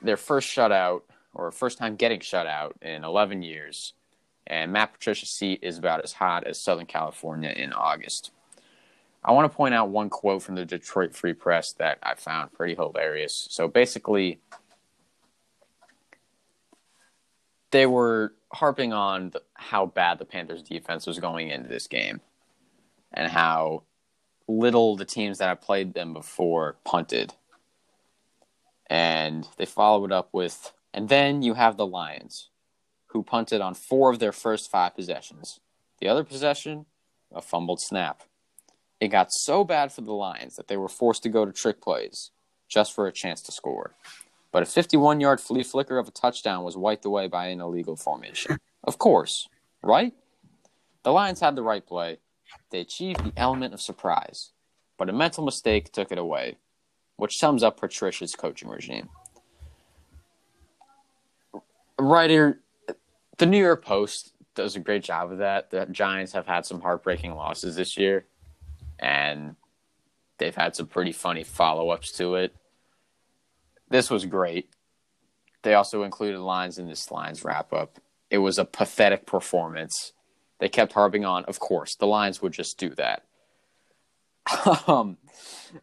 [0.00, 3.94] Their first shutout, or first time getting shut out in 11 years
[4.46, 8.30] and Matt Patricia's seat is about as hot as Southern California in August.
[9.24, 12.52] I want to point out one quote from the Detroit Free Press that I found
[12.52, 13.46] pretty hilarious.
[13.50, 14.38] So basically,
[17.74, 22.20] they were harping on the, how bad the Panthers defense was going into this game
[23.12, 23.82] and how
[24.46, 27.34] little the teams that have played them before punted.
[28.86, 32.48] And they followed it up with, and then you have the Lions,
[33.06, 35.58] who punted on four of their first five possessions.
[35.98, 36.86] The other possession,
[37.34, 38.22] a fumbled snap.
[39.00, 41.82] It got so bad for the Lions that they were forced to go to trick
[41.82, 42.30] plays
[42.68, 43.96] just for a chance to score.
[44.54, 47.96] But a 51 yard flea flicker of a touchdown was wiped away by an illegal
[47.96, 48.60] formation.
[48.84, 49.48] Of course,
[49.82, 50.14] right?
[51.02, 52.18] The Lions had the right play.
[52.70, 54.52] They achieved the element of surprise,
[54.96, 56.58] but a mental mistake took it away,
[57.16, 59.08] which sums up Patricia's coaching regime.
[61.98, 62.60] Writer,
[63.38, 65.72] the New York Post does a great job of that.
[65.72, 68.26] The Giants have had some heartbreaking losses this year,
[69.00, 69.56] and
[70.38, 72.54] they've had some pretty funny follow ups to it.
[73.88, 74.68] This was great.
[75.62, 77.98] They also included lines in this Lions wrap up.
[78.30, 80.12] It was a pathetic performance.
[80.58, 83.24] They kept harping on, of course, the Lions would just do that.
[84.86, 85.16] um,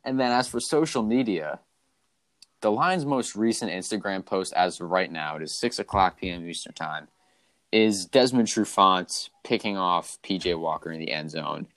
[0.04, 1.60] and then as for social media,
[2.62, 6.47] the Lions' most recent Instagram post as of right now, it is 6 o'clock p.m.
[6.47, 7.08] Eastern Time,
[7.72, 11.68] is Desmond Trufant picking off PJ Walker in the end zone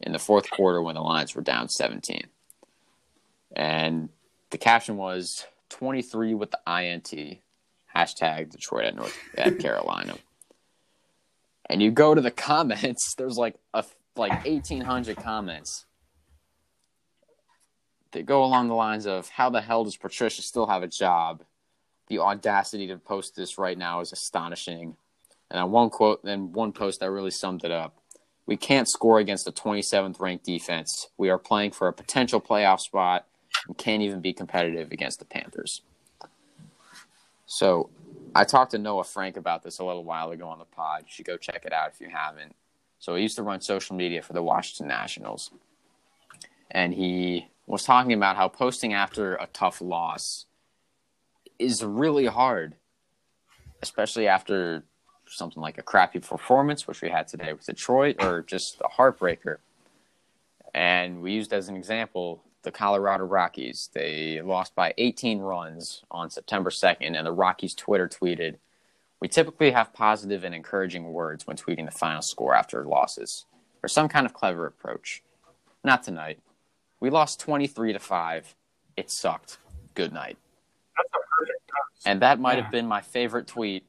[0.00, 2.26] in the fourth quarter when the Lions were down 17.
[3.54, 4.10] And
[4.50, 7.38] the caption was 23 with the INT,
[7.94, 10.16] hashtag Detroit at North at Carolina.
[11.68, 13.84] And you go to the comments, there's like a
[14.16, 15.84] like 1800 comments
[18.12, 21.42] that go along the lines of how the hell does Patricia still have a job?
[22.08, 24.96] The audacity to post this right now is astonishing.
[25.50, 27.98] And on one quote, then one post that really summed it up.
[28.46, 31.08] We can't score against a 27th ranked defense.
[31.18, 33.26] We are playing for a potential playoff spot
[33.66, 35.82] and can't even be competitive against the Panthers.
[37.46, 37.90] So
[38.34, 41.02] I talked to Noah Frank about this a little while ago on the pod.
[41.06, 42.54] You should go check it out if you haven't.
[42.98, 45.50] So he used to run social media for the Washington Nationals.
[46.70, 50.46] And he was talking about how posting after a tough loss
[51.58, 52.74] is really hard,
[53.82, 54.84] especially after
[55.26, 59.56] something like a crappy performance, which we had today with Detroit, or just a heartbreaker.
[60.74, 63.88] And we used as an example the Colorado Rockies.
[63.94, 68.56] They lost by 18 runs on September 2nd, and the Rockies Twitter tweeted,
[69.20, 73.46] We typically have positive and encouraging words when tweeting the final score after losses,
[73.84, 75.22] or some kind of clever approach.
[75.84, 76.40] Not tonight.
[76.98, 78.54] We lost 23 to 5.
[78.96, 79.58] It sucked.
[79.94, 80.36] Good night.
[80.96, 82.02] That's a perfect post.
[82.06, 82.64] And that might Yeah.
[82.64, 83.84] have been my favorite tweet.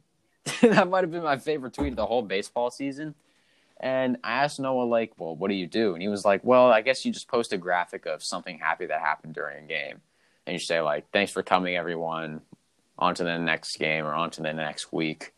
[0.62, 3.16] that might have been my favorite tweet of the whole baseball season.
[3.82, 5.94] And I asked Noah, like, well, what do you do?
[5.94, 8.86] And he was like, well, I guess you just post a graphic of something happy
[8.86, 10.00] that happened during a game.
[10.46, 12.42] And you say, like, thanks for coming, everyone.
[12.98, 15.32] On to the next game or on to the next week.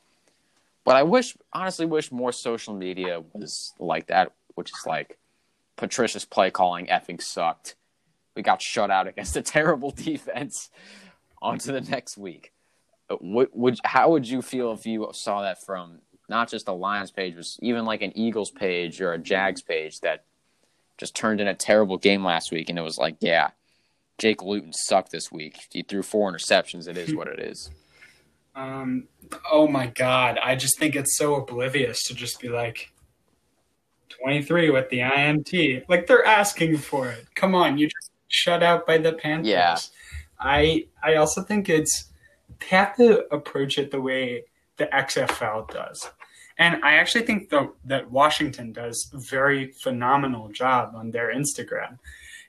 [0.85, 5.17] But I wish, honestly, wish more social media was like that, which is like,
[5.77, 7.77] Patricia's play calling effing sucked.
[8.37, 10.71] We got shut out against a terrible defense.
[11.41, 12.53] On to the next week.
[13.11, 16.73] Uh, What would how would you feel if you saw that from not just a
[16.73, 20.25] Lions page, but even like an Eagles page or a Jags page that
[20.99, 23.51] just turned in a terrible game last week, and it was like, yeah,
[24.19, 25.59] Jake Luton sucked this week.
[25.71, 26.89] He threw four interceptions.
[26.89, 27.71] It is what it is.
[28.57, 29.09] Um,
[29.51, 32.93] oh my god, I just think it's so oblivious to just be like
[34.23, 35.89] 23 with the INT.
[35.89, 37.27] Like they're asking for it.
[37.35, 39.49] Come on, you just shut out by the Panthers.
[39.49, 39.77] Yeah.
[40.39, 42.13] I I also think it's
[42.61, 44.45] they have to approach it the way
[44.77, 46.11] the XFL does.
[46.59, 51.99] And I actually think though that Washington does a very phenomenal job on their Instagram.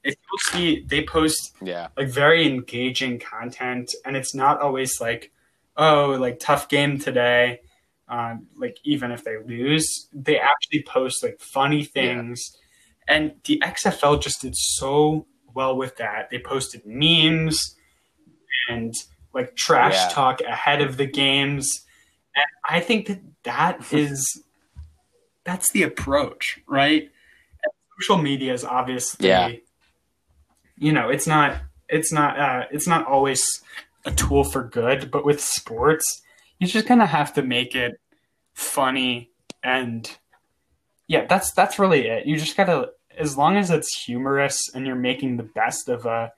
[0.03, 5.31] If you see they post Yeah, like very engaging content and it's not always like
[5.77, 7.59] oh like tough game today
[8.07, 12.39] um, like even if they lose they actually post like funny things
[13.07, 17.75] and the xfl just did so well with that they posted memes
[18.69, 18.93] and
[19.33, 20.09] like trash Yeah.
[20.09, 21.84] talk ahead of the games
[22.69, 24.43] i think that that is
[25.43, 27.71] that's the approach right and
[28.01, 29.51] social media is obviously Yeah.
[30.77, 33.43] you know it's not it's not uh, it's not always
[34.05, 36.03] a tool for good but with sports
[36.59, 37.99] you just kind of have to make it
[38.53, 39.29] funny
[39.63, 40.09] and
[41.07, 44.95] yeah that's that's really it you just gotta as long as it's humorous and you're
[44.95, 46.31] making the best of a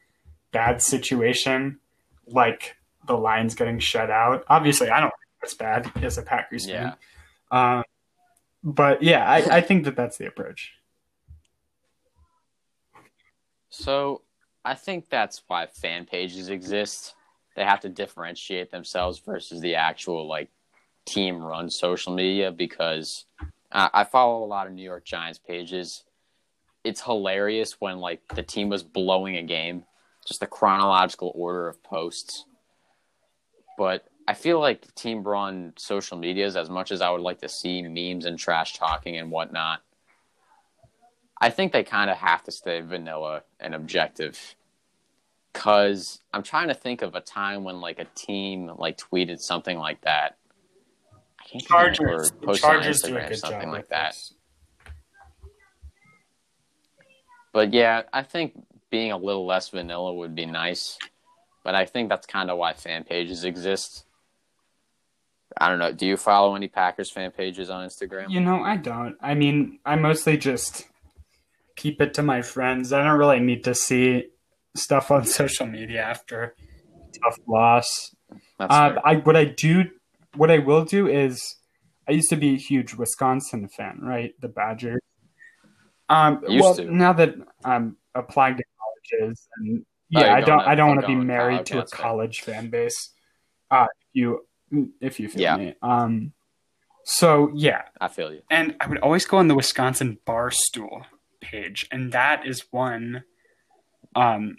[0.51, 1.79] bad situation
[2.27, 2.75] like
[3.07, 5.13] the lions getting shut out obviously i don't
[5.55, 6.93] that's bad as a packers yeah.
[7.51, 7.83] fan um,
[8.63, 10.73] but yeah I, I think that that's the approach
[13.77, 14.23] So
[14.65, 17.13] I think that's why fan pages exist.
[17.55, 20.49] They have to differentiate themselves versus the actual like
[21.05, 23.25] team run social media because
[23.71, 26.03] I, I follow a lot of New York Giants pages.
[26.83, 29.83] It's hilarious when like the team was blowing a game,
[30.25, 32.45] just the chronological order of posts.
[33.77, 37.49] But I feel like team run social medias, as much as I would like to
[37.49, 39.81] see memes and trash talking and whatnot,
[41.39, 44.55] I think they kind of have to stay vanilla and objective.
[45.53, 49.77] Cause I'm trying to think of a time when like a team like tweeted something
[49.77, 50.37] like that.
[51.39, 54.11] I can't think of it, chargers or posted on chargers a Instagram something like that.
[54.11, 54.33] this.
[57.53, 58.61] But yeah, I think
[58.91, 60.97] being a little less vanilla would be nice.
[61.63, 64.05] But I think that's kind of why fan pages exist.
[65.59, 65.91] I don't know.
[65.91, 68.29] Do you follow any Packers fan pages on Instagram?
[68.29, 69.15] You know, I don't.
[69.21, 70.85] I mean, I mostly just
[71.75, 72.93] keep it to my friends.
[72.93, 74.25] I don't really need to see
[74.75, 76.55] stuff on social media after
[77.23, 78.15] tough loss.
[78.59, 78.95] Uh.
[79.03, 79.85] I what I do,
[80.35, 81.55] what I will do is,
[82.07, 84.33] I used to be a huge Wisconsin fan, right?
[84.41, 85.01] The Badgers.
[86.09, 86.95] Um, Used well, to.
[86.95, 87.35] now that
[87.65, 89.85] I'm applying to colleges, and
[90.15, 91.85] Oh, yeah, you're I don't, going I don't want to be married college, to a
[91.85, 93.11] college fan base.
[93.69, 94.46] Uh, you,
[95.01, 95.57] if you feel Yeah.
[95.57, 95.75] me.
[95.81, 96.33] Um,
[97.03, 98.41] so yeah, I feel you.
[98.49, 101.05] and I would always go on the Wisconsin Barstool
[101.41, 103.23] page, and that is one
[104.15, 104.57] um,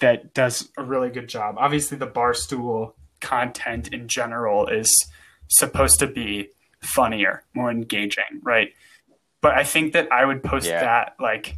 [0.00, 1.54] that does a really good job.
[1.58, 4.90] Obviously, the Barstool content in general is
[5.48, 6.48] supposed to be
[6.82, 8.74] funnier, more engaging, right?
[9.40, 10.80] But I think that I would post Yeah.
[10.80, 11.56] that like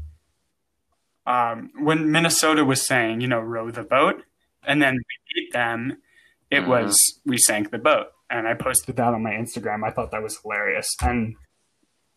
[1.26, 4.22] um, when Minnesota was saying, you know, row the boat,
[4.64, 5.98] and then we beat them.
[6.52, 6.68] It Mhm.
[6.68, 9.84] was we sank the boat, and I posted that on my Instagram.
[9.84, 11.34] I thought that was hilarious, and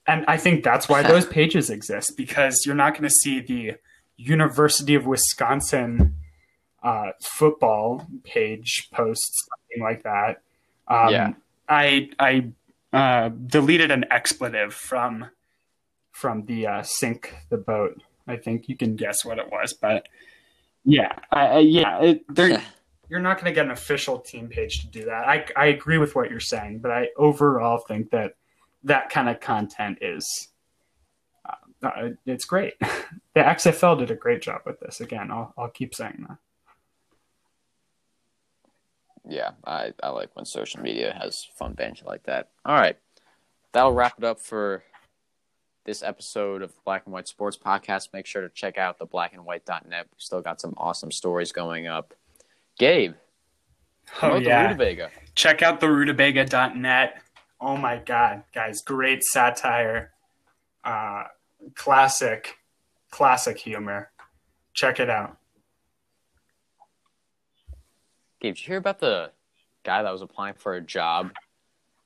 [0.08, 3.76] and I think that's why those pages exist because you're not going to see the
[4.18, 6.16] University of Wisconsin
[6.84, 10.42] uh, football page posts something like that.
[10.88, 11.34] Um, Yeah.
[11.68, 12.52] I I
[12.94, 15.30] uh, deleted an expletive from
[16.12, 18.02] from the uh, sink the boat.
[18.28, 20.08] I think you can guess what it was, but
[20.84, 22.62] yeah, I, I, yeah, it, they're,
[23.10, 25.28] you're not going to get an official team page to do that.
[25.28, 28.36] I I agree with what you're saying, but I overall think that
[28.84, 30.50] that kind of content is
[31.48, 32.74] uh, uh, it's great.
[32.80, 35.02] the XFL did a great job with this.
[35.02, 36.38] Again, I'll I'll keep saying that.
[39.28, 42.50] Yeah, I, I like when social media has fun banter like that.
[42.64, 42.98] All right.
[43.72, 44.84] That'll wrap it up for
[45.86, 48.10] this episode of Black and White Sports Podcast.
[48.14, 50.08] Make sure to check out the blackandwhite.net.
[50.12, 52.14] We've still got some awesome stories going up.
[52.78, 53.14] Gabe,
[54.22, 55.10] Oh yeah, Rutabaga.
[55.34, 57.22] check out the rutabaga.net.
[57.62, 60.12] Oh my god, guys, great satire.
[60.84, 61.24] Uh
[61.74, 62.58] classic
[63.12, 64.12] classic humor.
[64.74, 65.38] Check it out.
[68.42, 69.32] Gabe, did you hear about the
[69.84, 71.32] guy that was applying for a job?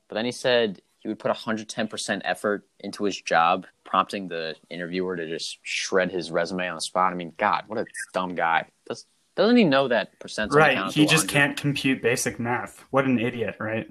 [0.08, 5.16] But then he said he would put 110% effort into his job, prompting the interviewer
[5.16, 7.12] to just shred his resume on the spot.
[7.12, 8.68] I mean, God, what a dumb guy.
[8.88, 9.06] Does,
[9.40, 11.30] doesn't he know that percents only Right, he just 100?
[11.32, 12.84] can't compute basic math.
[12.92, 13.88] What an idiot, right?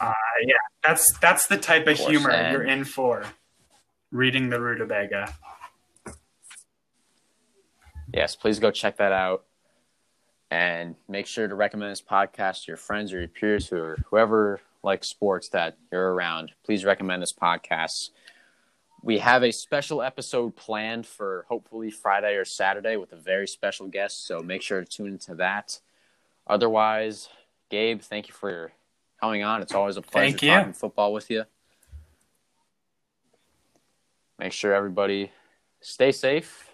[0.00, 0.12] Uh
[0.44, 3.24] yeah, that's that's the type of Of humor and- you're in for.
[4.10, 5.34] Reading the rutabaga.
[8.12, 9.44] Yes, please go check that out.
[10.50, 13.96] And make sure to recommend this podcast to your friends or your peers who are
[14.10, 16.52] whoever likes sports that you're around.
[16.64, 18.10] Please recommend this podcast.
[19.04, 23.86] We have a special episode planned for hopefully Friday or Saturday with a very special
[23.86, 25.78] guest, so make sure to tune into that.
[26.46, 27.28] Otherwise,
[27.70, 28.72] Gabe, thank you for
[29.20, 29.60] coming on.
[29.60, 30.48] It's always a pleasure Thank you.
[30.48, 31.44] talking football with you.
[34.38, 35.30] Make sure everybody
[35.82, 36.72] stay safe